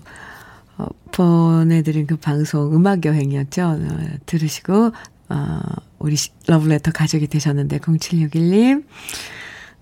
어, 0.79 0.87
보내드린 1.11 2.07
그 2.07 2.17
방송 2.17 2.75
음악 2.75 3.05
여행이었죠. 3.05 3.63
어, 3.63 4.07
들으시고 4.27 4.93
어, 5.29 5.61
우리 5.99 6.17
러블레터 6.47 6.93
가족이 6.93 7.27
되셨는데 7.29 7.79
0761님. 7.79 8.85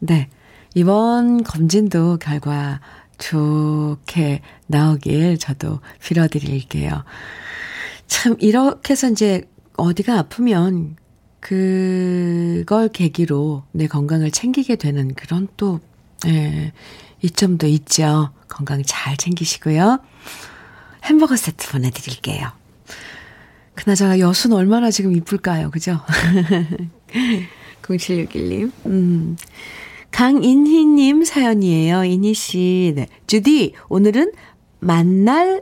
네. 0.01 0.29
이번 0.75 1.43
검진도 1.43 2.17
결과 2.19 2.81
좋게 3.19 4.41
나오길 4.67 5.39
저도 5.39 5.81
빌어드릴게요. 6.01 7.05
참, 8.07 8.37
이렇게 8.39 8.93
해서 8.93 9.11
이제 9.11 9.49
어디가 9.77 10.19
아프면 10.19 10.97
그걸 11.41 12.89
계기로 12.89 13.65
내 13.73 13.87
건강을 13.87 14.31
챙기게 14.31 14.77
되는 14.77 15.15
그런 15.15 15.49
또, 15.57 15.81
예, 16.27 16.73
이점도 17.23 17.67
있죠. 17.67 18.31
건강 18.49 18.83
잘 18.85 19.17
챙기시고요. 19.17 20.01
햄버거 21.05 21.37
세트 21.37 21.71
보내드릴게요. 21.71 22.51
그나저나 23.75 24.19
여수는 24.19 24.57
얼마나 24.57 24.91
지금 24.91 25.17
이쁠까요? 25.17 25.71
그죠? 25.71 26.01
0761님. 27.83 28.71
음. 28.87 29.37
강인희님 30.11 31.25
사연이에요. 31.25 32.05
인희씨. 32.05 32.93
네. 32.97 33.07
주디, 33.27 33.75
오늘은 33.89 34.33
만날이라, 34.81 35.61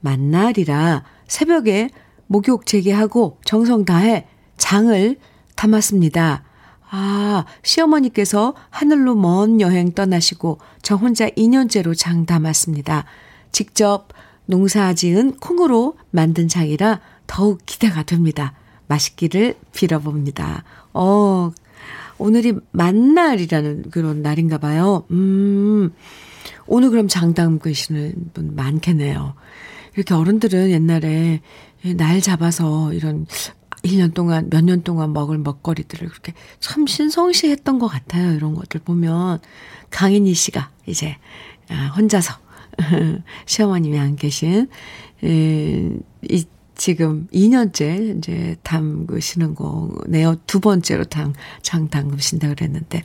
만날이라 0.00 1.04
새벽에 1.26 1.90
목욕 2.26 2.66
재개하고 2.66 3.38
정성 3.44 3.84
다해 3.84 4.26
장을 4.56 5.16
담았습니다. 5.54 6.44
아, 6.88 7.44
시어머니께서 7.62 8.54
하늘로 8.70 9.14
먼 9.14 9.60
여행 9.60 9.92
떠나시고 9.92 10.58
저 10.82 10.94
혼자 10.94 11.28
2년째로 11.28 11.96
장 11.96 12.26
담았습니다. 12.26 13.04
직접 13.52 14.08
농사 14.46 14.94
지은 14.94 15.36
콩으로 15.38 15.96
만든 16.10 16.48
장이라 16.48 17.00
더욱 17.26 17.60
기대가 17.66 18.02
됩니다. 18.04 18.54
맛있기를 18.86 19.56
빌어봅니다. 19.72 20.62
어, 20.94 21.50
오늘이 22.18 22.54
만날이라는 22.70 23.90
그런 23.90 24.22
날인가 24.22 24.58
봐요. 24.58 25.04
음, 25.10 25.92
오늘 26.66 26.90
그럼 26.90 27.08
장 27.08 27.34
담그시는 27.34 28.30
분 28.32 28.54
많겠네요. 28.54 29.34
이렇게 29.96 30.14
어른들은 30.14 30.70
옛날에 30.70 31.40
날 31.96 32.20
잡아서 32.20 32.92
이런 32.92 33.26
1년 33.82 34.14
동안, 34.14 34.48
몇 34.50 34.62
년 34.64 34.82
동안 34.82 35.12
먹을 35.12 35.38
먹거리들을 35.38 36.08
그렇게 36.08 36.32
참 36.60 36.86
신성시했던 36.86 37.78
것 37.78 37.86
같아요. 37.88 38.32
이런 38.32 38.54
것들 38.54 38.80
보면. 38.80 39.38
강인희 39.90 40.34
씨가 40.34 40.70
이제 40.86 41.16
아, 41.70 41.92
혼자서 41.96 42.34
시어머님이 43.46 43.98
안 43.98 44.16
계신, 44.16 44.68
이, 45.22 46.44
지금 46.74 47.26
2년째 47.32 48.18
이제 48.18 48.56
담그시는 48.62 49.54
거네요. 49.54 50.36
두 50.46 50.60
번째로 50.60 51.04
당, 51.04 51.32
장 51.62 51.88
담그신다 51.88 52.48
그랬는데. 52.48 53.02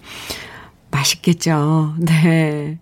맛있겠죠. 0.89 1.95
네. 2.01 2.79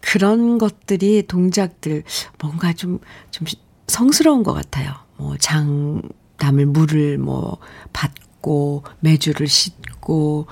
그런 0.00 0.58
것들이 0.58 1.26
동작들 1.26 2.04
뭔가 2.40 2.72
좀, 2.72 3.00
좀 3.30 3.46
성스러운 3.86 4.42
것 4.42 4.52
같아요. 4.52 4.94
뭐 5.16 5.36
장, 5.38 6.02
담을 6.36 6.66
물을 6.66 7.18
뭐 7.18 7.58
받고 7.92 8.84
매주를 9.00 9.48
씻고 9.48 10.46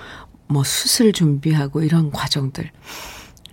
뭐 0.48 0.62
숯을 0.64 1.12
준비하고 1.12 1.82
이런 1.82 2.10
과정들. 2.10 2.70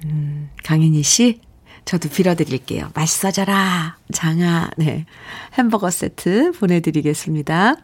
음, 0.06 0.50
강인희 0.64 1.04
씨, 1.04 1.42
저도 1.86 2.10
빌어드릴게요. 2.10 2.92
맛있어져라. 2.94 3.98
장아, 4.12 4.72
네. 4.78 5.06
햄버거 5.54 5.90
세트 5.90 6.54
보내드리겠습니다. 6.54 7.76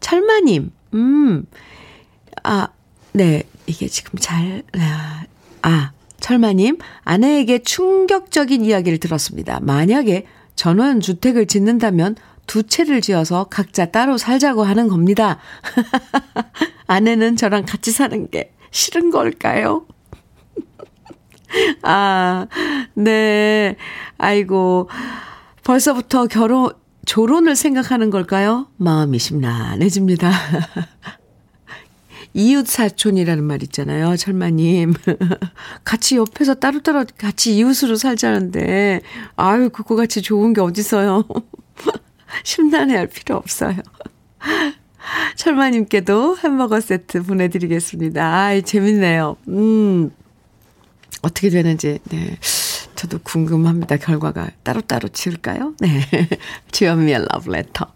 철마님, 0.00 0.70
음, 0.94 1.44
아, 2.42 2.68
네. 3.12 3.42
이게 3.66 3.88
지금 3.88 4.18
잘, 4.20 4.62
아, 4.74 4.78
아 4.78 5.15
철마님, 6.26 6.78
아내에게 7.04 7.60
충격적인 7.60 8.64
이야기를 8.64 8.98
들었습니다. 8.98 9.60
만약에 9.62 10.26
전원 10.56 10.98
주택을 10.98 11.46
짓는다면 11.46 12.16
두 12.48 12.64
채를 12.64 13.00
지어서 13.00 13.44
각자 13.44 13.92
따로 13.92 14.18
살자고 14.18 14.64
하는 14.64 14.88
겁니다. 14.88 15.38
아내는 16.88 17.36
저랑 17.36 17.64
같이 17.64 17.92
사는 17.92 18.28
게 18.28 18.52
싫은 18.72 19.10
걸까요? 19.10 19.86
아, 21.82 22.48
네. 22.94 23.76
아이고, 24.18 24.88
벌써부터 25.62 26.26
결혼, 26.26 26.72
조론을 27.04 27.54
생각하는 27.54 28.10
걸까요? 28.10 28.66
마음이 28.78 29.20
심란해집니다. 29.20 30.32
이웃 32.36 32.66
사촌이라는 32.66 33.42
말 33.42 33.62
있잖아요. 33.62 34.14
철마님. 34.16 34.92
같이 35.84 36.16
옆에서 36.16 36.54
따로따로 36.54 37.06
같이 37.16 37.56
이웃으로 37.56 37.96
살자는데, 37.96 39.00
아유, 39.36 39.70
그거 39.70 39.96
같이 39.96 40.20
좋은 40.20 40.52
게 40.52 40.60
어딨어요. 40.60 41.24
심란해 42.44 42.94
할 42.94 43.06
필요 43.06 43.36
없어요. 43.36 43.76
철마님께도 45.36 46.36
햄버거 46.36 46.78
세트 46.78 47.22
보내드리겠습니다. 47.22 48.22
아이, 48.22 48.62
재밌네요. 48.62 49.36
음, 49.48 50.10
어떻게 51.22 51.48
되는지, 51.48 52.00
네. 52.10 52.38
저도 52.96 53.18
궁금합니다. 53.22 53.96
결과가 53.96 54.50
따로따로 54.62 55.08
지을까요? 55.08 55.74
네. 55.80 56.00
주연미의 56.72 57.26
러브레터. 57.30 57.86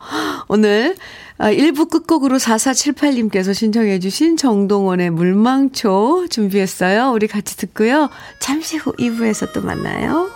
오늘 0.49 0.97
1부 1.41 1.81
아, 1.81 1.89
끝곡으로 1.89 2.37
4478님께서 2.37 3.55
신청해 3.55 3.99
주신 3.99 4.37
정동원의 4.37 5.11
물망초 5.11 6.27
준비했어요. 6.29 7.13
우리 7.13 7.27
같이 7.27 7.57
듣고요. 7.57 8.11
잠시 8.41 8.77
후 8.77 8.93
2부에서 8.93 9.53
또 9.53 9.63
만나요. 9.63 10.31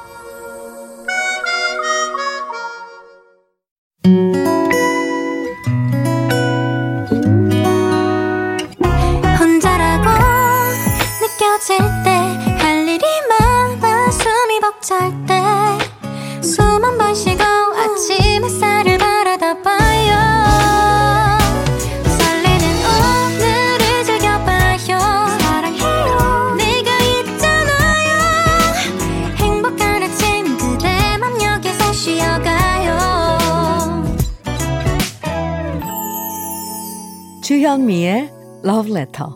주현미의 37.85 38.31
Love 38.65 38.97
Letter. 38.97 39.31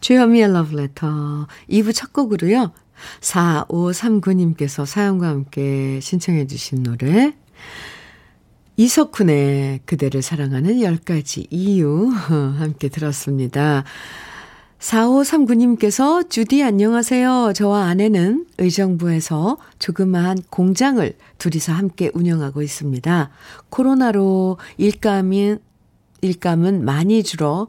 주현미의 0.00 0.44
Love 0.50 0.78
Letter 0.78 1.46
2부 1.68 1.92
첫 1.92 2.12
곡으로요. 2.12 2.72
4539님께서 3.20 4.86
사연과 4.86 5.26
함께 5.26 5.98
신청해 6.00 6.46
주신 6.46 6.84
노래 6.84 7.34
이석훈의 8.76 9.80
그대를 9.84 10.22
사랑하는 10.22 10.76
10가지 10.76 11.48
이유 11.50 12.06
함께 12.58 12.88
들었습니다. 12.88 13.82
4539님께서 14.78 16.28
주디 16.28 16.62
안녕하세요. 16.62 17.52
저와 17.54 17.86
아내는 17.86 18.46
의정부에서 18.58 19.56
조그마한 19.78 20.38
공장을 20.50 21.12
둘이서 21.38 21.72
함께 21.72 22.10
운영하고 22.14 22.62
있습니다. 22.62 23.30
코로나로 23.70 24.58
일감인, 24.76 25.58
일감은 26.20 26.84
많이 26.84 27.22
줄어 27.22 27.68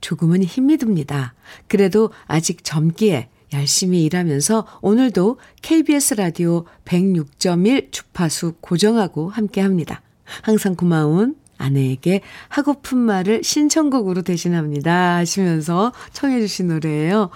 조금은 0.00 0.42
힘이 0.42 0.76
듭니다. 0.76 1.34
그래도 1.68 2.10
아직 2.26 2.64
젊기에 2.64 3.28
열심히 3.52 4.04
일하면서 4.04 4.66
오늘도 4.82 5.38
KBS 5.62 6.14
라디오 6.14 6.64
106.1 6.84 7.92
주파수 7.92 8.54
고정하고 8.60 9.30
함께 9.30 9.60
합니다. 9.60 10.02
항상 10.42 10.74
고마운 10.74 11.36
아내에게 11.58 12.22
하고픈 12.48 12.98
말을 12.98 13.42
신청곡으로 13.44 14.22
대신합니다. 14.22 15.16
하시면서 15.16 15.92
청해주신 16.12 16.68
노래예요. 16.68 17.30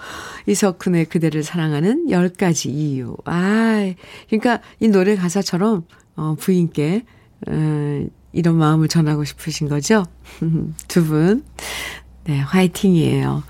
이석훈의 0.47 1.05
그대를 1.05 1.43
사랑하는 1.43 2.07
10가지 2.07 2.69
이유. 2.69 3.15
아, 3.25 3.93
그러니까 4.29 4.61
이 4.79 4.87
노래 4.87 5.15
가사처럼 5.15 5.83
어, 6.15 6.35
부인께 6.39 7.05
어, 7.47 8.05
이런 8.31 8.55
마음을 8.55 8.87
전하고 8.87 9.23
싶으신 9.23 9.69
거죠? 9.69 10.05
두 10.87 11.05
분. 11.05 11.43
네, 12.25 12.39
화이팅이에요. 12.39 13.43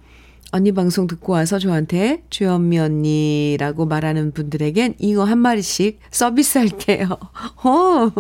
언니 0.53 0.71
방송 0.71 1.09
듣고 1.09 1.33
와서 1.33 1.59
저한테 1.59 2.23
주현미 2.31 2.79
언니라고 2.79 3.87
말하는 3.87 4.31
분들에겐 4.31 4.95
잉어 4.99 5.25
한 5.25 5.39
마리씩 5.39 5.99
서비스 6.13 6.59
할게요. 6.59 7.19
어. 7.65 8.13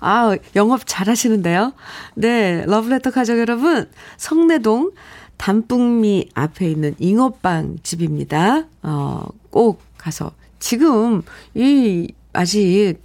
아, 0.00 0.36
영업 0.56 0.82
잘 0.86 1.08
하시는데요? 1.08 1.72
네, 2.14 2.64
러브레터 2.66 3.10
가족 3.10 3.38
여러분, 3.38 3.90
성내동 4.16 4.92
단풍미 5.36 6.30
앞에 6.34 6.70
있는 6.70 6.94
잉어빵 6.98 7.78
집입니다. 7.82 8.64
어, 8.82 9.24
꼭 9.50 9.82
가서 9.96 10.32
지금 10.58 11.22
이 11.54 12.12
아직 12.32 12.96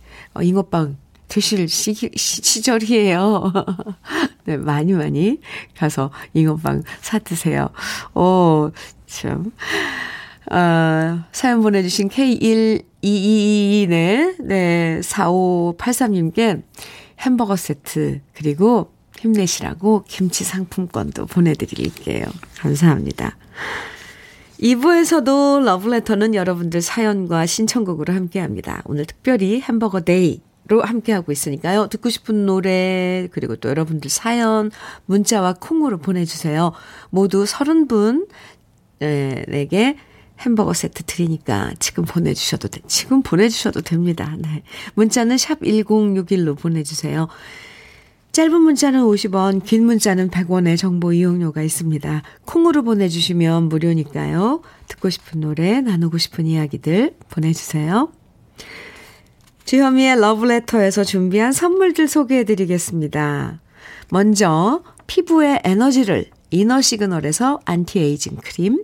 잉어빵 0.42 0.98
드실 1.28 1.68
시, 1.68 1.94
시 1.94 2.62
절이에요. 2.62 3.52
네, 4.46 4.58
많이 4.58 4.94
많이 4.94 5.40
가서 5.78 6.12
잉어빵 6.34 6.84
사 7.02 7.20
드세요. 7.20 7.70
오, 8.14 8.72
참. 9.08 9.52
아, 10.50 11.26
사연 11.32 11.62
보내주신 11.62 12.10
K1222네, 12.10 14.44
네, 14.44 15.00
4583님께 15.02 16.64
햄버거 17.20 17.56
세트, 17.56 18.22
그리고 18.34 18.92
힘내시라고 19.20 20.06
김치 20.08 20.44
상품권도 20.44 21.28
보내드릴게요. 21.28 22.26
감사합니다. 22.58 23.38
2부에서도 24.60 25.64
러브레터는 25.64 26.36
여러분들 26.36 26.82
사연과 26.82 27.46
신청곡으로 27.46 28.14
함께 28.14 28.40
합니다. 28.40 28.82
오늘 28.86 29.06
특별히 29.06 29.62
햄버거 29.62 30.02
day로 30.02 30.82
함께하고 30.82 31.34
있으니까요. 31.34 31.88
듣고 31.88 32.10
싶은 32.10 32.46
노래, 32.46 33.28
그리고 33.32 33.58
또 33.58 33.68
여러분들 33.68 34.10
사연, 34.10 34.72
문자와 35.08 35.56
콩으로 35.60 35.98
보내주세요. 35.98 36.72
모두 37.10 37.44
30분, 37.44 38.30
에게 39.02 39.98
햄버거 40.44 40.74
세트 40.74 41.04
드리니까 41.04 41.74
지금 41.80 42.06
보내주셔도 42.06 42.68
돼. 42.68 42.82
지금 42.88 43.22
보내주셔도 43.22 43.82
됩니다. 43.82 44.36
네. 44.38 44.64
문자는 44.96 45.38
샵 45.38 45.62
1061로 45.62 46.58
보내주세요. 46.58 47.28
짧은 48.34 48.62
문자는 48.62 49.02
50원, 49.02 49.64
긴 49.64 49.86
문자는 49.86 50.32
100원의 50.32 50.76
정보 50.78 51.14
이용료가 51.14 51.62
있습니다. 51.62 52.24
콩으로 52.46 52.84
보내주시면 52.84 53.70
무료니까요. 53.70 54.62
듣고 54.88 55.12
싶은 55.12 55.42
노래, 55.42 55.82
나누고 55.82 56.18
싶은 56.18 56.48
이야기들 56.48 57.16
보내주세요. 57.30 58.12
주현미의 59.66 60.20
러브레터에서 60.20 61.04
준비한 61.04 61.52
선물들 61.52 62.08
소개해드리겠습니다. 62.08 63.62
먼저 64.10 64.84
피부의 65.06 65.62
에너지를 65.64 66.26
이너 66.50 66.82
시그널에서 66.82 67.60
안티에이징 67.66 68.38
크림, 68.44 68.84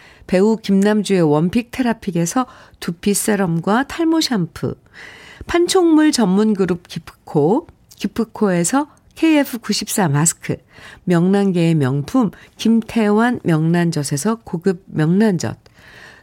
배우 0.27 0.57
김남주의 0.57 1.21
one 1.21 1.42
pick 1.42 1.71
테라픽에서 1.71 2.45
두피 2.79 3.13
세럼과 3.13 3.87
탈모 3.87 4.21
샴푸, 4.21 4.75
판촉물 5.47 6.11
전문 6.11 6.53
그룹 6.53 6.87
기프코, 6.87 7.67
기프코에서 7.95 8.87
KF94 9.15 10.09
마스크, 10.09 10.55
명란계의 11.03 11.75
명품 11.75 12.31
김태환 12.57 13.39
명란젓에서 13.43 14.39
고급 14.43 14.83
명란젓, 14.87 15.57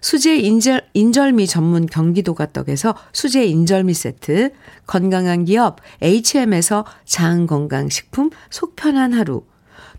수제 0.01 0.37
인절, 0.39 0.83
인절미 0.95 1.47
전문 1.47 1.87
경기도가 1.87 2.53
떡에서 2.53 2.95
수제 3.13 3.47
인절미 3.47 3.95
세트, 3.95 4.53
건강한 4.87 5.45
기업 5.45 5.81
HM에서 6.03 6.85
장건강식품 7.05 8.31
속편한 8.51 9.13
하루, 9.13 9.45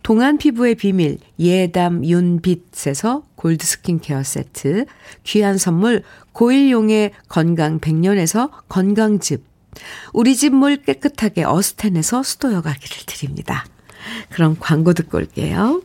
동안 0.04 0.38
피부의 0.38 0.76
비밀 0.76 1.18
예담 1.40 2.06
윤빛에서 2.06 3.24
골드 3.40 3.66
스킨케어 3.66 4.22
세트, 4.22 4.86
귀한 5.24 5.58
선물 5.58 6.04
고일용의 6.34 7.12
건강 7.30 7.80
100년에서 7.80 8.52
건강즙, 8.68 9.46
우리 10.12 10.36
집 10.36 10.50
물 10.54 10.76
깨끗하게 10.76 11.46
어스텐에서 11.46 12.22
수도 12.24 12.52
여과기를 12.52 12.98
드립니다. 13.06 13.66
그럼 14.30 14.58
광고 14.60 14.94
듣고 14.94 15.20
올게요. 15.20 15.82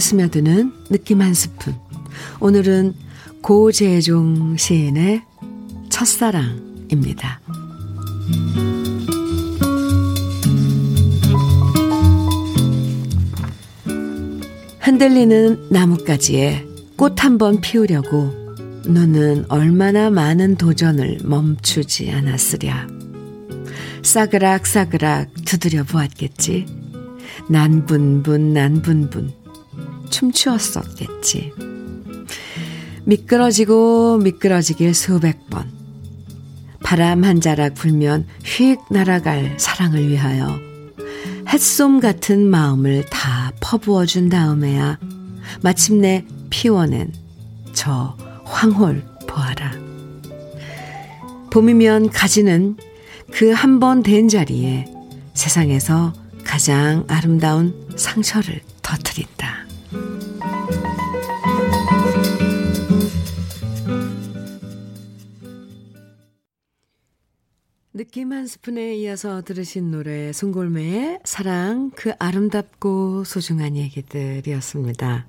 스며드는 0.00 0.72
느낌 0.90 1.20
한 1.22 1.34
스푼. 1.34 1.74
오늘은 2.40 2.94
고재종 3.42 4.56
시인의 4.56 5.22
첫사랑입니다. 5.90 7.40
흔들리는 14.80 15.68
나뭇가지에 15.70 16.66
꽃 16.96 17.14
한 17.22 17.38
번 17.38 17.60
피우려고 17.60 18.30
눈은 18.86 19.44
얼마나 19.48 20.10
많은 20.10 20.56
도전을 20.56 21.18
멈추지 21.22 22.10
않았으랴. 22.10 22.88
싸그락 24.02 24.66
싸그락 24.66 25.28
두드려 25.44 25.84
보았겠지. 25.84 26.66
난분분 27.48 28.52
난분분 28.52 29.39
춤추었었겠지. 30.10 31.52
미끄러지고 33.04 34.18
미끄러지길 34.18 34.94
수백 34.94 35.48
번. 35.50 35.70
바람 36.82 37.24
한 37.24 37.40
자락 37.40 37.74
불면 37.74 38.26
휙 38.44 38.80
날아갈 38.90 39.56
사랑을 39.58 40.08
위하여 40.08 40.58
햇솜 41.48 42.00
같은 42.00 42.46
마음을 42.48 43.04
다 43.10 43.52
퍼부어 43.60 44.06
준 44.06 44.28
다음에야 44.28 44.98
마침내 45.62 46.24
피워낸 46.50 47.12
저 47.72 48.16
황홀 48.44 49.02
보아라. 49.26 49.72
봄이면 51.50 52.10
가지는 52.10 52.76
그 53.32 53.52
한 53.54 53.78
번 53.78 54.02
된 54.02 54.28
자리에 54.28 54.86
세상에서 55.34 56.12
가장 56.44 57.04
아름다운 57.08 57.88
상처를 57.96 58.60
터뜨린다. 58.82 59.59
느낌 68.00 68.32
한 68.32 68.46
스푼에 68.46 68.96
이어서 68.96 69.42
들으신 69.42 69.90
노래 69.90 70.32
송골매의 70.32 71.18
사랑 71.22 71.90
그 71.94 72.14
아름답고 72.18 73.24
소중한 73.24 73.76
얘기들이었습니다. 73.76 75.26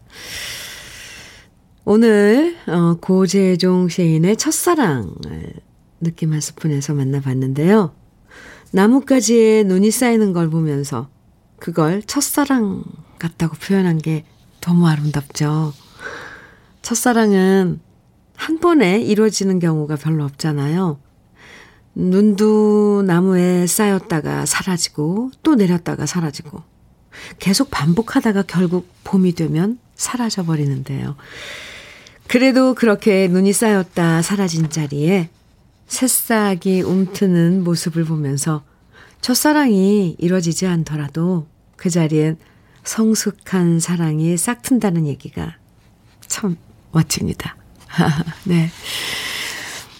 오늘 1.84 2.56
어, 2.68 2.96
고재종 3.02 3.90
시인의 3.90 4.38
첫사랑을 4.38 5.54
느낌 6.00 6.32
한 6.32 6.40
스푼에서 6.40 6.94
만나봤는데요. 6.94 7.94
나뭇가지에 8.72 9.64
눈이 9.64 9.92
쌓이는 9.92 10.32
걸 10.32 10.50
보면서 10.50 11.10
그걸 11.60 12.02
첫사랑 12.02 12.86
같다고 13.20 13.58
표현한 13.58 13.98
게 13.98 14.24
너무 14.62 14.88
아름답죠. 14.88 15.74
첫사랑은 16.84 17.82
한 18.34 18.60
번에 18.60 19.02
이루어지는 19.02 19.60
경우가 19.60 19.98
별로 19.98 20.24
없잖아요. 20.24 21.11
눈도 22.10 23.04
나무에 23.06 23.68
쌓였다가 23.68 24.46
사라지고 24.46 25.32
또 25.44 25.56
내렸다가 25.56 26.06
사라지고 26.06 26.64
계속 27.40 27.70
반복하다가 27.70 28.44
결국 28.44 28.90
봄이 29.04 29.34
되면 29.34 29.78
사라져 29.96 30.44
버리는데요. 30.44 31.16
그래도 32.28 32.74
그렇게 32.74 33.28
눈이 33.28 33.54
쌓였다 33.54 34.22
사라진 34.22 34.70
자리에 34.70 35.30
새싹이 35.88 36.82
움트는 36.82 37.64
모습을 37.64 38.06
보면서 38.06 38.64
첫사랑이 39.20 40.16
이뤄지지 40.18 40.66
않더라도 40.66 41.48
그 41.76 41.90
자리엔 41.90 42.38
성숙한 42.84 43.80
사랑이 43.80 44.38
싹 44.38 44.64
튼다는 44.64 45.06
얘기가 45.06 45.56
참 46.26 46.58
멋집니다. 46.92 47.56
네. 48.46 48.70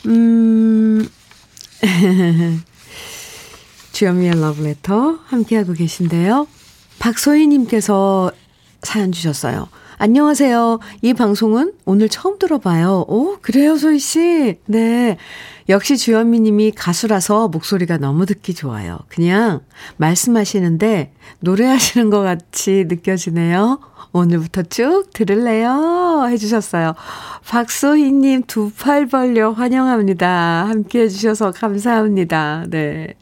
음, 0.08 1.08
주연미의 3.92 4.40
러브레터 4.40 5.20
함께하고 5.26 5.74
계신데요. 5.74 6.48
박소희님께서 7.00 8.32
사연 8.84 9.12
주셨어요. 9.12 9.68
안녕하세요. 10.06 10.80
이 11.04 11.14
방송은 11.14 11.74
오늘 11.86 12.10
처음 12.10 12.40
들어봐요. 12.40 13.06
오, 13.08 13.38
그래요, 13.40 13.78
소희씨? 13.78 14.58
네. 14.66 15.18
역시 15.70 15.96
주현미 15.96 16.40
님이 16.40 16.72
가수라서 16.72 17.50
목소리가 17.50 17.98
너무 18.00 18.26
듣기 18.26 18.56
좋아요. 18.56 18.98
그냥 19.10 19.60
말씀하시는데 19.98 21.14
노래하시는 21.42 22.10
것 22.10 22.22
같이 22.22 22.86
느껴지네요. 22.88 23.80
오늘부터 24.12 24.64
쭉 24.64 25.04
들을래요? 25.14 26.26
해주셨어요. 26.32 26.96
박소희 27.48 28.12
님 28.12 28.42
두 28.48 28.72
팔 28.80 29.06
벌려 29.06 29.52
환영합니다. 29.52 30.66
함께 30.68 31.02
해주셔서 31.02 31.52
감사합니다. 31.52 32.66
네. 32.72 33.14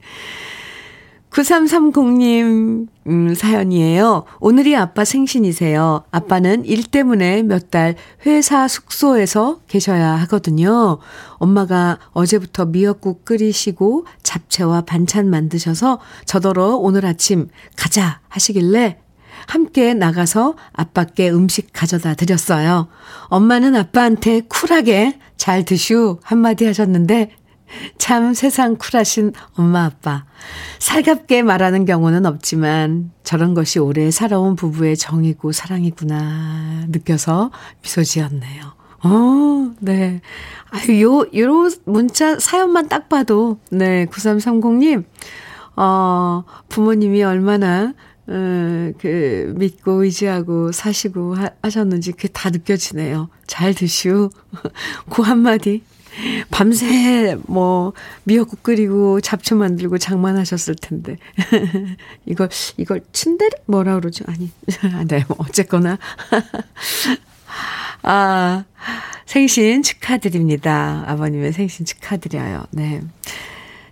9330님, 1.32 2.88
음, 3.08 3.36
사연이에요. 3.36 4.26
오늘이 4.40 4.76
아빠 4.76 5.06
생신이세요. 5.06 6.04
아빠는 6.12 6.66
일 6.66 6.84
때문에 6.84 7.44
몇 7.44 7.70
달 7.70 7.96
회사 8.26 8.68
숙소에서 8.68 9.60
계셔야 9.68 10.14
하거든요. 10.22 10.98
엄마가 11.34 12.00
어제부터 12.14 12.66
미역국 12.66 13.26
끓이시고 13.26 14.08
잡채와 14.24 14.82
반찬 14.82 15.30
만드셔서 15.30 16.00
저더러 16.26 16.78
오늘 16.78 17.06
아침 17.06 17.48
가자 17.76 18.22
하시길래 18.28 18.98
함께 19.46 19.94
나가서 19.94 20.56
아빠께 20.74 21.30
음식 21.30 21.70
가져다 21.72 22.16
드렸어요. 22.16 22.88
엄마는 23.26 23.76
아빠한테 23.76 24.42
쿨하게 24.50 25.20
잘 25.38 25.64
드슈 25.64 26.20
한마디 26.24 26.66
하셨는데 26.66 27.32
참 27.98 28.34
세상 28.34 28.76
쿨하신 28.76 29.34
엄마 29.56 29.86
아빠. 29.86 30.26
살갑게 30.80 31.44
말하는 31.44 31.86
경우는 31.86 32.26
없지만 32.26 33.12
저런 33.24 33.54
것이 33.54 33.80
오래 33.80 34.12
살아온 34.12 34.56
부부의 34.56 34.98
정이고 34.98 35.52
사랑이구나 35.52 36.86
느껴서 36.90 37.52
미소 37.82 38.04
지었네요. 38.04 38.80
어, 39.04 39.72
네. 39.80 40.22
아유, 40.72 41.02
요, 41.02 41.26
요 41.40 41.70
문자 41.86 42.38
사연만 42.38 42.90
딱 42.90 43.08
봐도, 43.08 43.60
네, 43.72 44.06
9330님, 44.08 45.06
어, 45.78 46.44
부모님이 46.68 47.24
얼마나, 47.24 47.94
어, 48.28 48.92
그, 49.00 49.54
믿고 49.58 50.04
의지하고 50.04 50.72
사시고 50.72 51.36
하, 51.36 51.50
하셨는지 51.62 52.12
그게 52.12 52.28
다 52.28 52.50
느껴지네요. 52.50 53.30
잘 53.48 53.74
드시오. 53.74 54.30
그 55.10 55.22
한마디 55.22 55.84
밤새 56.50 57.38
뭐 57.48 57.94
미역국 58.24 58.64
끓이고 58.64 59.22
잡초 59.22 59.56
만들고 59.56 59.98
장만하셨을 59.98 60.76
텐데. 60.76 61.18
이걸 62.26 62.50
이걸 62.78 63.02
침대 63.12 63.50
뭐라 63.66 63.96
그러죠? 64.00 64.26
아니. 64.28 64.52
네, 65.08 65.26
뭐 65.28 65.38
어쨌거나 65.40 65.98
아, 68.02 68.66
생신 69.26 69.84
축하드립니다. 69.84 71.04
아버님의 71.08 71.54
생신 71.54 71.86
축하드려요. 71.86 72.66
네. 72.72 73.02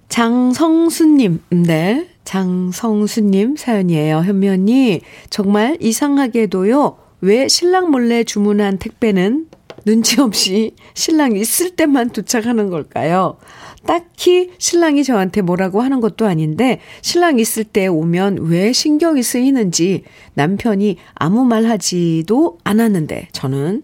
장성수님, 0.10 1.44
네. 1.50 2.08
장성수님 2.24 3.56
사연이에요. 3.56 4.24
언니, 4.28 5.02
정말 5.30 5.78
이상하게도요, 5.80 6.98
왜 7.22 7.48
신랑 7.48 7.92
몰래 7.92 8.24
주문한 8.24 8.80
택배는 8.80 9.48
눈치 9.88 10.20
없이 10.20 10.76
신랑이 10.96 11.40
있을 11.40 11.70
때만 11.70 12.10
도착하는 12.10 12.70
걸까요? 12.70 13.38
딱히 13.86 14.52
신랑이 14.58 15.06
저한테 15.06 15.42
뭐라고 15.42 15.80
하는 15.82 16.02
것도 16.02 16.26
아닌데 16.26 16.82
신랑 17.02 17.40
있을 17.40 17.64
때 17.64 17.88
오면 17.88 18.40
왜 18.50 18.74
신경이 18.74 19.24
쓰이는지 19.24 20.04
남편이 20.34 20.98
아무 21.16 21.46
말 21.46 21.66
하지도 21.68 22.58
않았는데 22.66 23.30
저는 23.32 23.82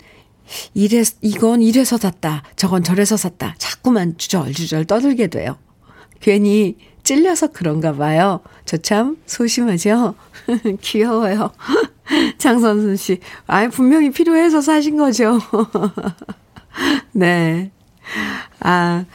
이래 0.74 1.04
이건 1.22 1.62
이래서 1.62 1.98
샀다. 1.98 2.44
저건 2.58 2.84
저래서 2.84 3.16
샀다. 3.16 3.56
자꾸만 3.58 4.18
주절주절 4.18 4.84
떠들게 4.84 5.28
돼요. 5.28 5.58
괜히 6.20 6.76
찔려서 7.04 7.48
그런가 7.48 7.94
봐요. 7.94 8.40
저 8.66 8.78
참 8.78 9.18
소심하죠? 9.26 10.16
귀여워요. 10.82 11.52
장선순 12.38 12.96
씨. 12.98 13.20
아, 13.48 13.68
분명히 13.70 14.10
필요해서 14.12 14.62
사신 14.62 14.98
거죠. 14.98 15.40
네. 17.14 17.72
아, 18.60 19.06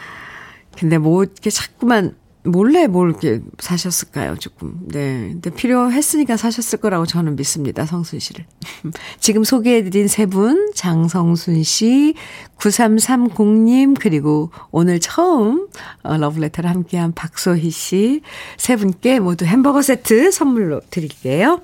근데 0.78 0.98
뭐, 0.98 1.24
이렇게 1.24 1.50
자꾸만 1.50 2.16
몰래 2.50 2.86
뭘 2.86 3.10
이렇게 3.10 3.40
사셨을까요, 3.58 4.36
조금. 4.36 4.78
네. 4.86 5.28
근데 5.32 5.50
필요했으니까 5.50 6.36
사셨을 6.36 6.80
거라고 6.80 7.06
저는 7.06 7.36
믿습니다, 7.36 7.84
성순 7.84 8.18
씨를. 8.18 8.44
지금 9.20 9.44
소개해드린 9.44 10.08
세 10.08 10.26
분, 10.26 10.70
장성순 10.74 11.62
씨, 11.62 12.14
9330님, 12.56 13.96
그리고 14.00 14.50
오늘 14.70 14.98
처음 15.00 15.68
어, 16.02 16.16
러브레터를 16.16 16.70
함께한 16.70 17.12
박소희 17.12 17.70
씨, 17.70 18.22
세 18.56 18.76
분께 18.76 19.20
모두 19.20 19.44
햄버거 19.44 19.82
세트 19.82 20.30
선물로 20.30 20.80
드릴게요. 20.90 21.60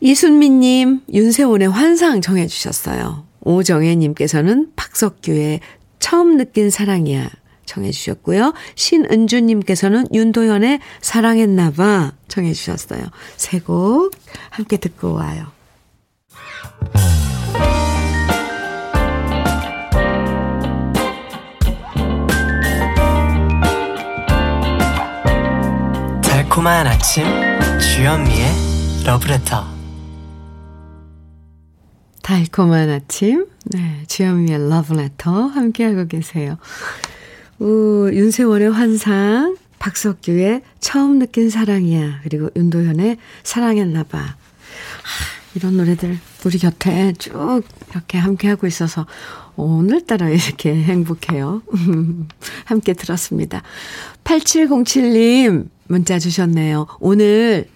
이순미님, 0.00 1.02
윤세원의 1.12 1.68
환상 1.68 2.20
정해주셨어요. 2.20 3.24
오정혜님께서는 3.40 4.72
박석규의 4.76 5.60
처음 5.98 6.36
느낀 6.36 6.68
사랑이야 6.68 7.30
정해주셨고요. 7.66 8.52
신은주님께서는 8.74 10.06
윤도현의 10.12 10.80
사랑했나봐 11.00 12.12
정해주셨어요. 12.28 13.02
세 13.36 13.58
곡 13.60 14.12
함께 14.50 14.76
듣고 14.76 15.14
와요. 15.14 15.46
달콤한 26.22 26.86
아침 26.86 27.24
주현미의 27.80 28.46
러브레터 29.06 29.64
달콤한 32.22 32.90
아침 32.90 33.46
네, 33.66 34.02
주현미의 34.08 34.68
러브레터 34.68 35.46
함께하고 35.46 36.06
계세요. 36.06 36.56
우, 37.64 38.10
윤세원의 38.12 38.72
환상, 38.72 39.56
박석규의 39.78 40.60
처음 40.80 41.18
느낀 41.18 41.48
사랑이야, 41.48 42.20
그리고 42.22 42.50
윤도현의 42.54 43.16
사랑했나봐. 43.42 44.18
하, 44.18 44.34
이런 45.54 45.78
노래들 45.78 46.18
우리 46.44 46.58
곁에 46.58 47.14
쭉 47.14 47.62
이렇게 47.90 48.18
함께하고 48.18 48.66
있어서 48.66 49.06
오늘따라 49.56 50.28
이렇게 50.28 50.74
행복해요. 50.76 51.62
함께 52.66 52.92
들었습니다. 52.92 53.62
8707님 54.24 55.68
문자 55.86 56.18
주셨네요. 56.18 56.86
오늘 57.00 57.70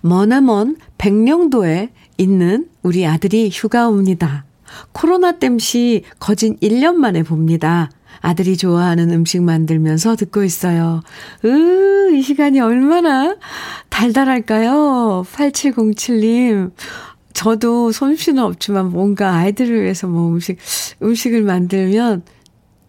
머나먼 0.00 0.78
백령도에 0.96 1.90
있는 2.16 2.70
우리 2.82 3.06
아들이 3.06 3.50
휴가 3.52 3.88
옵니다. 3.88 4.46
코로나 4.92 5.32
땜시 5.38 6.04
거진 6.18 6.56
1년 6.60 6.94
만에 6.94 7.22
봅니다. 7.22 7.90
아들이 8.20 8.56
좋아하는 8.56 9.10
음식 9.10 9.42
만들면서 9.42 10.16
듣고 10.16 10.44
있어요. 10.44 11.02
으, 11.44 12.10
이 12.14 12.22
시간이 12.22 12.60
얼마나 12.60 13.36
달달할까요? 13.90 15.24
8707님. 15.30 16.72
저도 17.32 17.90
솜씨는 17.90 18.42
없지만 18.42 18.90
뭔가 18.90 19.34
아이들을 19.34 19.82
위해서 19.82 20.06
뭐 20.06 20.28
음식, 20.28 20.58
음식을 21.02 21.42
만들면 21.42 22.22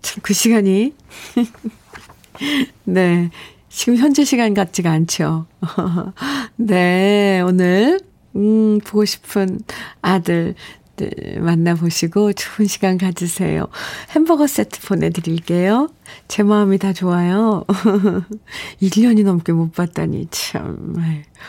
참 0.05 0.21
그 0.21 0.33
시간이. 0.33 0.93
네. 2.85 3.29
지금 3.69 3.97
현재 3.97 4.23
시간 4.23 4.53
같지가 4.53 4.91
않죠. 4.91 5.47
네. 6.57 7.41
오늘, 7.41 7.99
음, 8.35 8.79
보고 8.79 9.03
싶은 9.03 9.59
아들, 10.01 10.53
네, 10.53 10.55
만나보시고 11.39 12.33
좋은 12.33 12.67
시간 12.67 12.97
가지세요. 12.97 13.67
햄버거 14.11 14.47
세트 14.47 14.81
보내드릴게요. 14.87 15.89
제 16.27 16.43
마음이 16.43 16.77
다 16.77 16.93
좋아요. 16.93 17.63
1년이 18.81 19.23
넘게 19.23 19.53
못 19.53 19.73
봤다니, 19.73 20.27
참. 20.31 20.95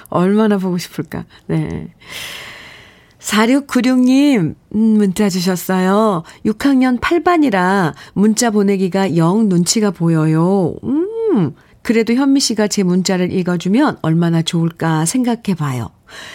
얼마나 0.08 0.58
보고 0.58 0.78
싶을까. 0.78 1.24
네. 1.46 1.88
4696님, 3.18 4.54
음, 4.74 4.78
문자 4.78 5.28
주셨어요. 5.28 6.22
6학년 6.44 7.00
8반이라 7.00 7.94
문자 8.14 8.50
보내기가 8.50 9.16
영 9.16 9.48
눈치가 9.48 9.90
보여요. 9.90 10.76
음, 10.84 11.54
그래도 11.82 12.14
현미 12.14 12.40
씨가 12.40 12.68
제 12.68 12.82
문자를 12.82 13.32
읽어주면 13.32 13.98
얼마나 14.02 14.42
좋을까 14.42 15.04
생각해 15.04 15.54
봐요. 15.56 15.90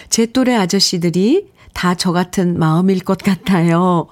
제 0.08 0.26
또래 0.26 0.54
아저씨들이 0.54 1.51
다 1.72 1.94
저 1.94 2.12
같은 2.12 2.58
마음일 2.58 3.00
것 3.04 3.18
같아요. 3.18 4.08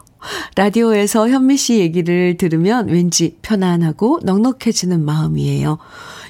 라디오에서 0.54 1.28
현미 1.28 1.56
씨 1.56 1.78
얘기를 1.78 2.36
들으면 2.36 2.88
왠지 2.88 3.36
편안하고 3.42 4.20
넉넉해지는 4.22 5.04
마음이에요. 5.04 5.78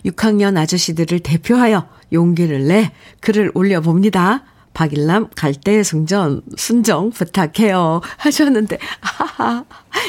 6학년 0.07 0.57
아저씨들을 0.57 1.21
대표하여 1.21 1.89
용기를 2.13 2.69
내 2.69 2.93
글을 3.21 3.51
올려봅니다. 3.55 4.45
박일남 4.73 5.29
갈대 5.35 5.83
승전 5.83 6.43
순정 6.57 7.11
부탁해요 7.11 8.01
하셨는데 8.19 8.79
하하 9.01 9.65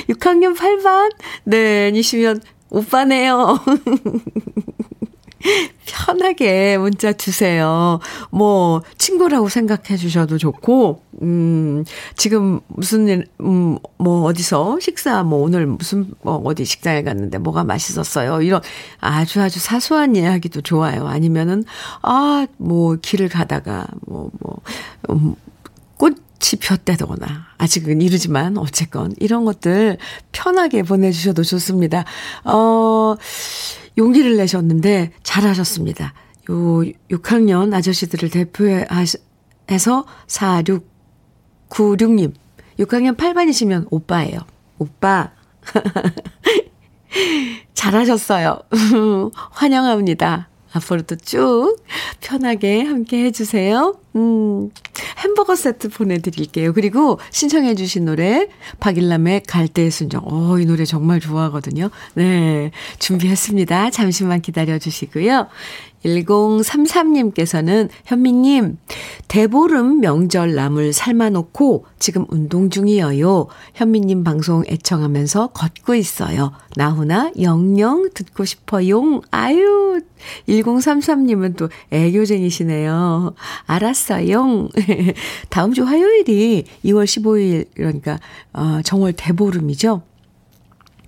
6학년 0.08 0.56
8반 0.56 1.12
네 1.46 1.92
니시면 1.92 2.42
오빠네요. 2.70 3.60
편하게 5.86 6.78
문자 6.78 7.14
주세요. 7.14 8.00
뭐, 8.30 8.82
친구라고 8.98 9.50
생각해 9.50 9.98
주셔도 9.98 10.38
좋고, 10.38 11.02
음, 11.22 11.84
지금 12.16 12.60
무슨 12.68 13.08
일, 13.08 13.28
음, 13.42 13.78
뭐, 13.98 14.24
어디서 14.24 14.80
식사, 14.80 15.24
뭐, 15.24 15.42
오늘 15.42 15.66
무슨, 15.66 16.14
뭐, 16.22 16.36
어디 16.46 16.66
식당에 16.66 17.04
갔는데 17.04 17.38
뭐가 17.40 17.64
맛있었어요. 17.64 18.42
이런 18.42 18.62
아주 19.00 19.42
아주 19.42 19.60
사소한 19.60 20.16
이야기도 20.16 20.62
좋아요. 20.62 21.08
아니면은, 21.08 21.64
아, 22.02 22.46
뭐, 22.58 22.96
길을 23.02 23.30
가다가, 23.30 23.88
뭐, 24.06 24.30
뭐, 24.40 24.58
음, 25.10 25.36
꽃이 25.98 26.60
폈다거나, 26.60 27.48
아직은 27.58 28.02
이르지만, 28.02 28.58
어쨌건, 28.58 29.14
이런 29.20 29.46
것들 29.46 29.98
편하게 30.32 30.84
보내주셔도 30.84 31.44
좋습니다. 31.44 32.06
어, 32.44 33.16
용기를 33.98 34.38
내셨는데 34.38 35.12
잘하셨습니다. 35.24 36.14
요 36.50 36.84
6학년 37.10 37.74
아저씨들을 37.74 38.30
대표해서 38.30 39.18
4696님 40.28 42.34
6학년 42.80 43.18
8반이시면 43.18 43.88
오빠예요. 43.92 44.40
오빠 44.80 45.32
잘하셨어요. 47.74 48.60
환영합니다. 49.52 50.48
앞으로도 50.74 51.18
쭉 51.18 51.76
편하게 52.22 52.84
함께 52.84 53.26
해주세요. 53.26 54.00
음, 54.16 54.70
햄버거 55.20 55.56
세트 55.56 55.90
보내드릴게요. 55.90 56.74
그리고 56.74 57.20
신청해주신 57.32 58.06
노래, 58.06 58.48
박일남의 58.80 59.44
갈대의 59.48 59.92
순정. 59.92 60.24
어, 60.26 60.60
이 60.60 60.66
노래 60.66 60.86
정말 60.86 61.20
좋아하거든요. 61.20 61.90
네. 62.16 62.72
준비했습니다. 63.00 63.92
잠시만 63.92 64.42
기다려주시고요. 64.42 65.48
1033님께서는 66.06 67.90
현미님, 68.06 68.78
대보름 69.28 70.00
명절 70.00 70.56
나물 70.56 70.94
삶아놓고 70.94 71.86
지금 72.00 72.26
운동 72.30 72.70
중이에요. 72.70 73.48
현미님 73.76 74.24
방송 74.24 74.64
애청하면서 74.68 75.48
걷고 75.48 75.96
있어요. 75.96 76.54
나훈아, 76.76 77.32
영영 77.40 78.10
듣고 78.14 78.46
싶어용. 78.46 79.22
아유, 79.30 80.02
1033님은 80.48 81.56
또 81.58 81.70
애교쟁이시네요. 81.92 83.34
알았어 83.66 84.01
요. 84.32 84.70
다음 85.50 85.74
주 85.74 85.84
화요일이 85.84 86.66
2월 86.86 87.06
15일, 87.06 87.68
그러니까, 87.76 88.20
어, 88.54 88.82
정월 88.84 89.14
대보름이죠. 89.14 90.02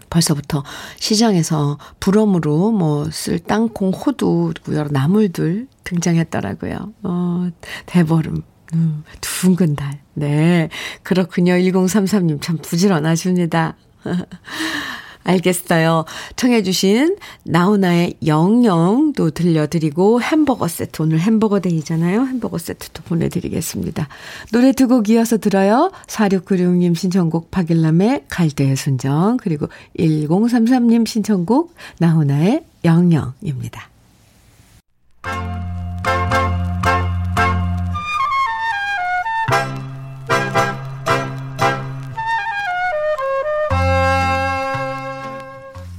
벌써부터 0.10 0.64
시장에서 1.00 1.80
부럼으로 2.00 2.72
뭐 2.72 3.10
쓸 3.12 3.40
땅콩, 3.40 3.90
호두, 3.90 4.54
여러 4.72 4.88
나물들 4.90 5.68
등장했더라고요. 5.84 6.94
어, 7.04 7.50
대보름. 7.88 8.44
음, 8.76 9.04
둥근 9.22 9.76
달. 9.76 10.00
네. 10.14 10.70
그렇군요. 11.04 11.54
1033님 11.54 12.42
참 12.42 12.58
부지런하십니다. 12.58 13.76
알겠어요. 15.24 16.06
청해주신 16.36 17.18
나훈아의 17.46 18.16
영영도 18.26 19.32
들려드리고 19.32 20.22
햄버거 20.22 20.68
세트, 20.68 21.02
오늘 21.02 21.20
햄버거 21.20 21.60
데이잖아요. 21.60 22.26
햄버거 22.26 22.58
세트도 22.58 23.04
보내드리겠습니다. 23.04 24.08
노래 24.52 24.72
두 24.72 24.88
곡 24.88 25.10
이어서 25.10 25.38
들어요. 25.38 25.92
4696님 26.08 26.96
신청곡 26.96 27.52
박일남의 27.52 28.26
갈대의 28.30 28.76
순정, 28.76 29.38
그리고 29.38 29.68
1033님 29.98 31.08
신청곡 31.08 31.74
나훈아의 32.00 32.64
영영입니다. 32.84 33.90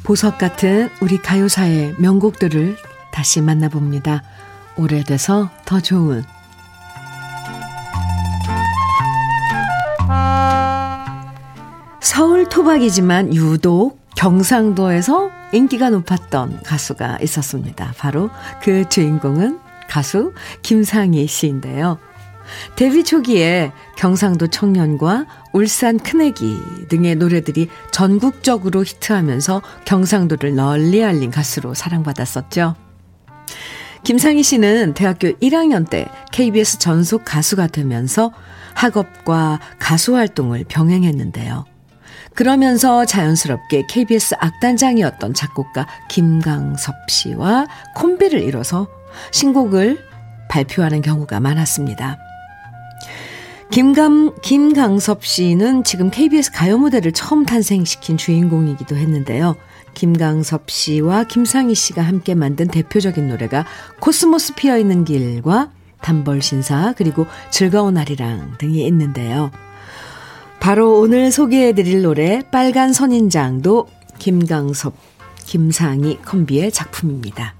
보석 0.04 0.36
같은 0.36 0.90
우리 1.00 1.16
가요사의 1.16 1.94
명곡들을 1.98 2.76
다시 3.10 3.40
만나봅니다. 3.40 4.22
오래돼서 4.76 5.50
더 5.64 5.80
좋은 5.80 6.22
서울 12.00 12.48
토박이지만 12.50 13.34
유독 13.34 13.98
경상도에서 14.14 15.30
인기가 15.54 15.88
높았던 15.88 16.62
가수가 16.62 17.18
있었습니다. 17.22 17.94
바로 17.96 18.28
그 18.62 18.86
주인공은 18.88 19.58
가수 19.88 20.34
김상희 20.62 21.26
씨인데요. 21.26 21.98
데뷔 22.76 23.04
초기에 23.04 23.72
경상도 23.96 24.48
청년과 24.48 25.26
울산 25.52 25.98
큰애기 25.98 26.88
등의 26.88 27.16
노래들이 27.16 27.68
전국적으로 27.90 28.82
히트하면서 28.84 29.62
경상도를 29.84 30.54
널리 30.54 31.04
알린 31.04 31.30
가수로 31.30 31.74
사랑받았었죠. 31.74 32.74
김상희 34.04 34.42
씨는 34.42 34.92
대학교 34.94 35.28
1학년 35.28 35.88
때 35.88 36.06
KBS 36.32 36.78
전속 36.78 37.24
가수가 37.24 37.68
되면서 37.68 38.32
학업과 38.74 39.60
가수 39.78 40.16
활동을 40.16 40.64
병행했는데요. 40.68 41.64
그러면서 42.34 43.04
자연스럽게 43.06 43.86
KBS 43.88 44.34
악단장이었던 44.40 45.34
작곡가 45.34 45.86
김강섭 46.08 46.94
씨와 47.08 47.66
콤비를 47.94 48.42
이뤄서 48.42 48.88
신곡을 49.30 50.04
발표하는 50.50 51.00
경우가 51.00 51.40
많았습니다. 51.40 52.18
김감, 53.70 54.32
김강섭 54.40 55.24
씨는 55.24 55.84
지금 55.84 56.10
KBS 56.10 56.52
가요 56.52 56.78
무대를 56.78 57.12
처음 57.12 57.44
탄생시킨 57.44 58.16
주인공이기도 58.16 58.96
했는데요. 58.96 59.56
김강섭 59.94 60.70
씨와 60.70 61.24
김상희 61.24 61.74
씨가 61.74 62.02
함께 62.02 62.34
만든 62.34 62.68
대표적인 62.68 63.28
노래가 63.28 63.64
코스모스 64.00 64.54
피어 64.54 64.78
있는 64.78 65.04
길과 65.04 65.70
단벌 66.02 66.42
신사 66.42 66.92
그리고 66.96 67.26
즐거운 67.50 67.94
날이랑 67.94 68.58
등이 68.58 68.86
있는데요. 68.86 69.50
바로 70.60 71.00
오늘 71.00 71.32
소개해 71.32 71.72
드릴 71.72 72.02
노래 72.02 72.42
빨간 72.50 72.92
선인장도 72.92 73.88
김강섭, 74.18 74.94
김상희 75.46 76.18
콤비의 76.18 76.72
작품입니다. 76.72 77.54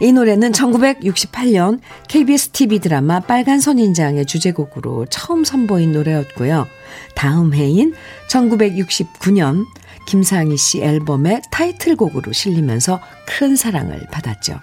이 0.00 0.12
노래는 0.12 0.52
1968년 0.52 1.80
KBS 2.08 2.48
TV 2.50 2.78
드라마 2.78 3.20
빨간 3.20 3.60
선인장의 3.60 4.24
주제곡으로 4.24 5.06
처음 5.10 5.44
선보인 5.44 5.92
노래였고요. 5.92 6.66
다음 7.14 7.52
해인 7.52 7.94
1969년 8.30 9.66
김상희 10.06 10.56
씨 10.56 10.82
앨범의 10.82 11.42
타이틀곡으로 11.50 12.32
실리면서 12.32 12.98
큰 13.26 13.56
사랑을 13.56 14.06
받았죠. 14.10 14.58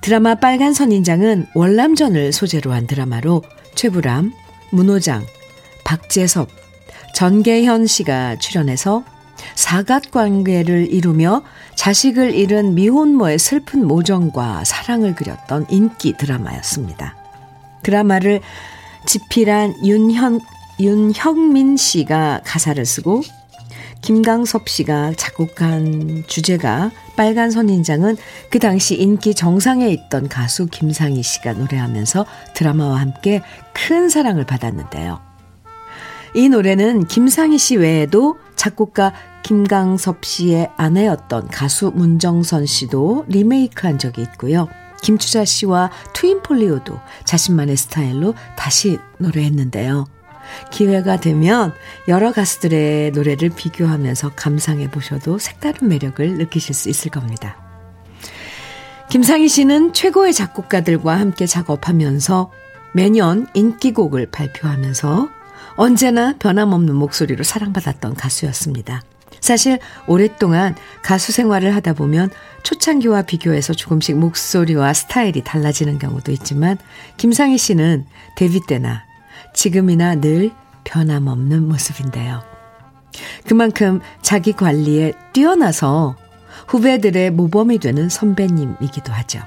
드라마 0.00 0.36
빨간 0.36 0.74
선인장은 0.74 1.48
월남전을 1.54 2.32
소재로 2.32 2.72
한 2.72 2.86
드라마로 2.86 3.42
최불암, 3.74 4.32
문호장, 4.70 5.26
박재섭, 5.84 6.48
전계현 7.14 7.86
씨가 7.86 8.36
출연해서 8.36 9.04
사각관계를 9.54 10.92
이루며 10.92 11.42
자식을 11.74 12.34
잃은 12.34 12.74
미혼모의 12.74 13.38
슬픈 13.38 13.86
모정과 13.86 14.64
사랑을 14.64 15.14
그렸던 15.14 15.66
인기 15.70 16.16
드라마였습니다. 16.16 17.16
드라마를 17.82 18.40
집필한 19.06 19.84
윤현, 19.84 20.40
윤형민 20.80 21.76
씨가 21.76 22.40
가사를 22.44 22.84
쓰고 22.84 23.22
김강섭 24.00 24.68
씨가 24.68 25.14
작곡한 25.16 26.24
주제가 26.26 26.90
빨간 27.16 27.50
선인장은 27.50 28.16
그 28.50 28.58
당시 28.58 28.96
인기 28.96 29.34
정상에 29.34 29.88
있던 29.88 30.28
가수 30.28 30.66
김상희 30.66 31.22
씨가 31.22 31.54
노래하면서 31.54 32.26
드라마와 32.54 33.00
함께 33.00 33.40
큰 33.72 34.10
사랑을 34.10 34.44
받았는데요. 34.44 35.33
이 36.34 36.48
노래는 36.48 37.06
김상희 37.06 37.58
씨 37.58 37.76
외에도 37.76 38.36
작곡가 38.56 39.12
김강섭 39.44 40.24
씨의 40.24 40.70
아내였던 40.76 41.48
가수 41.48 41.92
문정선 41.94 42.66
씨도 42.66 43.26
리메이크한 43.28 43.98
적이 43.98 44.22
있고요. 44.22 44.68
김추자 45.02 45.44
씨와 45.44 45.90
트윈폴리오도 46.14 46.98
자신만의 47.24 47.76
스타일로 47.76 48.34
다시 48.56 48.98
노래했는데요. 49.18 50.06
기회가 50.72 51.20
되면 51.20 51.72
여러 52.08 52.32
가수들의 52.32 53.12
노래를 53.12 53.50
비교하면서 53.50 54.32
감상해 54.34 54.90
보셔도 54.90 55.38
색다른 55.38 55.88
매력을 55.88 56.36
느끼실 56.38 56.74
수 56.74 56.88
있을 56.88 57.10
겁니다. 57.10 57.56
김상희 59.10 59.48
씨는 59.48 59.92
최고의 59.92 60.32
작곡가들과 60.32 61.18
함께 61.18 61.46
작업하면서 61.46 62.50
매년 62.94 63.46
인기곡을 63.54 64.30
발표하면서 64.30 65.28
언제나 65.76 66.34
변함없는 66.38 66.94
목소리로 66.94 67.44
사랑받았던 67.44 68.14
가수였습니다. 68.14 69.02
사실 69.40 69.78
오랫동안 70.06 70.74
가수 71.02 71.32
생활을 71.32 71.74
하다 71.76 71.92
보면 71.94 72.30
초창기와 72.62 73.22
비교해서 73.22 73.74
조금씩 73.74 74.16
목소리와 74.16 74.94
스타일이 74.94 75.42
달라지는 75.44 75.98
경우도 75.98 76.32
있지만 76.32 76.78
김상희 77.18 77.58
씨는 77.58 78.06
데뷔 78.36 78.60
때나 78.66 79.04
지금이나 79.52 80.14
늘 80.14 80.50
변함없는 80.84 81.68
모습인데요. 81.68 82.42
그만큼 83.46 84.00
자기 84.22 84.52
관리에 84.52 85.12
뛰어나서 85.32 86.16
후배들의 86.68 87.30
모범이 87.30 87.78
되는 87.78 88.08
선배님이기도 88.08 89.12
하죠. 89.12 89.40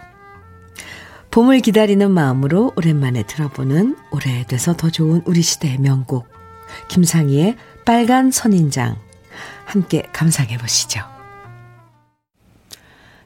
봄을 1.32 1.59
기다리는 1.59 2.09
마음으로 2.09 2.73
오랜만에 2.75 3.23
들어보는 3.23 3.95
오래돼서 4.11 4.75
더 4.75 4.89
좋은 4.89 5.21
우리 5.25 5.41
시대의 5.41 5.78
명곡 5.80 6.28
김상희의 6.88 7.55
빨간 7.86 8.32
선인장 8.32 8.97
함께 9.65 10.03
감상해 10.13 10.57
보시죠. 10.57 11.01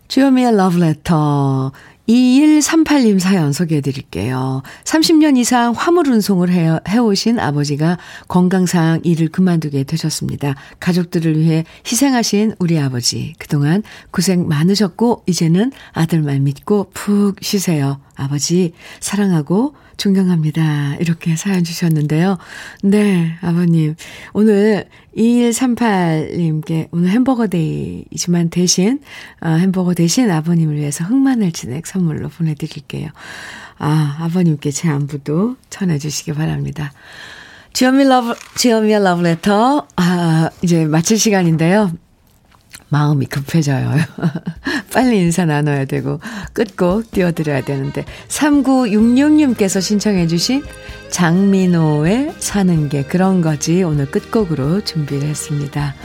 주요미의 0.07 0.57
러브레터 0.57 1.71
2138님 2.07 3.19
사연 3.19 3.53
소개해 3.53 3.81
드릴게요. 3.81 4.63
30년 4.83 5.37
이상 5.37 5.73
화물 5.75 6.09
운송을 6.09 6.49
해, 6.51 6.79
해오신 6.87 7.39
아버지가 7.39 7.97
건강상 8.27 9.01
일을 9.03 9.29
그만두게 9.29 9.83
되셨습니다. 9.83 10.55
가족들을 10.79 11.37
위해 11.37 11.63
희생하신 11.85 12.55
우리 12.59 12.79
아버지. 12.79 13.33
그동안 13.37 13.83
고생 14.11 14.47
많으셨고, 14.47 15.23
이제는 15.27 15.71
아들 15.93 16.21
말 16.21 16.39
믿고 16.39 16.89
푹 16.93 17.37
쉬세요. 17.41 17.99
아버지, 18.15 18.73
사랑하고 18.99 19.73
존경합니다. 20.01 20.95
이렇게 20.99 21.35
사연 21.35 21.63
주셨는데요. 21.63 22.37
네, 22.81 23.37
아버님. 23.41 23.93
오늘 24.33 24.85
2138님께 25.15 26.87
오늘 26.91 27.09
햄버거 27.09 27.47
day지만 27.47 28.49
대신, 28.49 28.99
어, 29.41 29.49
햄버거 29.49 29.93
대신 29.93 30.31
아버님을 30.31 30.75
위해서 30.75 31.03
흑마늘 31.03 31.51
진액 31.51 31.85
선물로 31.91 32.29
보내드릴게요. 32.29 33.09
아, 33.77 34.17
아버님께 34.21 34.71
제 34.71 34.89
안부도 34.89 35.57
전해주시기 35.69 36.33
바랍니다. 36.33 36.93
주현미 37.73 38.05
러브, 38.05 38.33
주현미의 38.55 39.03
러브레터, 39.03 39.87
아, 39.95 40.49
이제 40.61 40.85
마칠 40.85 41.17
시간인데요. 41.17 41.91
마음이 42.89 43.25
급해져요. 43.25 43.95
빨리 44.93 45.19
인사 45.19 45.45
나눠야 45.45 45.85
되고 45.85 46.19
끝곡 46.51 47.11
띄워드려야 47.11 47.63
되는데 47.63 48.03
3966님께서 48.27 49.81
신청해 49.81 50.27
주신 50.27 50.61
장민호의 51.09 52.33
사는 52.39 52.89
게 52.89 53.03
그런 53.03 53.41
거지 53.41 53.83
오늘 53.83 54.11
끝곡으로 54.11 54.81
준비를 54.81 55.27
했습니다. 55.29 55.95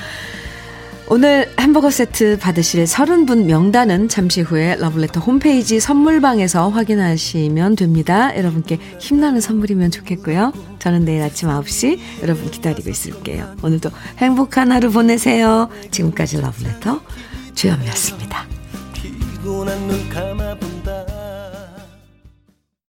오늘 1.08 1.48
햄버거 1.60 1.88
세트 1.88 2.38
받으실 2.38 2.82
30분 2.82 3.44
명단은 3.44 4.08
잠시 4.08 4.40
후에 4.40 4.74
러블레터 4.76 5.20
홈페이지 5.20 5.78
선물방에서 5.78 6.68
확인하시면 6.68 7.76
됩니다. 7.76 8.36
여러분께 8.36 8.78
힘나는 8.98 9.40
선물이면 9.40 9.92
좋겠고요. 9.92 10.52
저는 10.80 11.04
내일 11.04 11.22
아침 11.22 11.48
9시 11.48 12.00
여러분 12.22 12.50
기다리고 12.50 12.90
있을게요. 12.90 13.54
오늘도 13.62 13.90
행복한 14.18 14.72
하루 14.72 14.90
보내세요. 14.90 15.68
지금까지 15.92 16.40
러블레터 16.40 17.00
감아본다. 20.12 21.15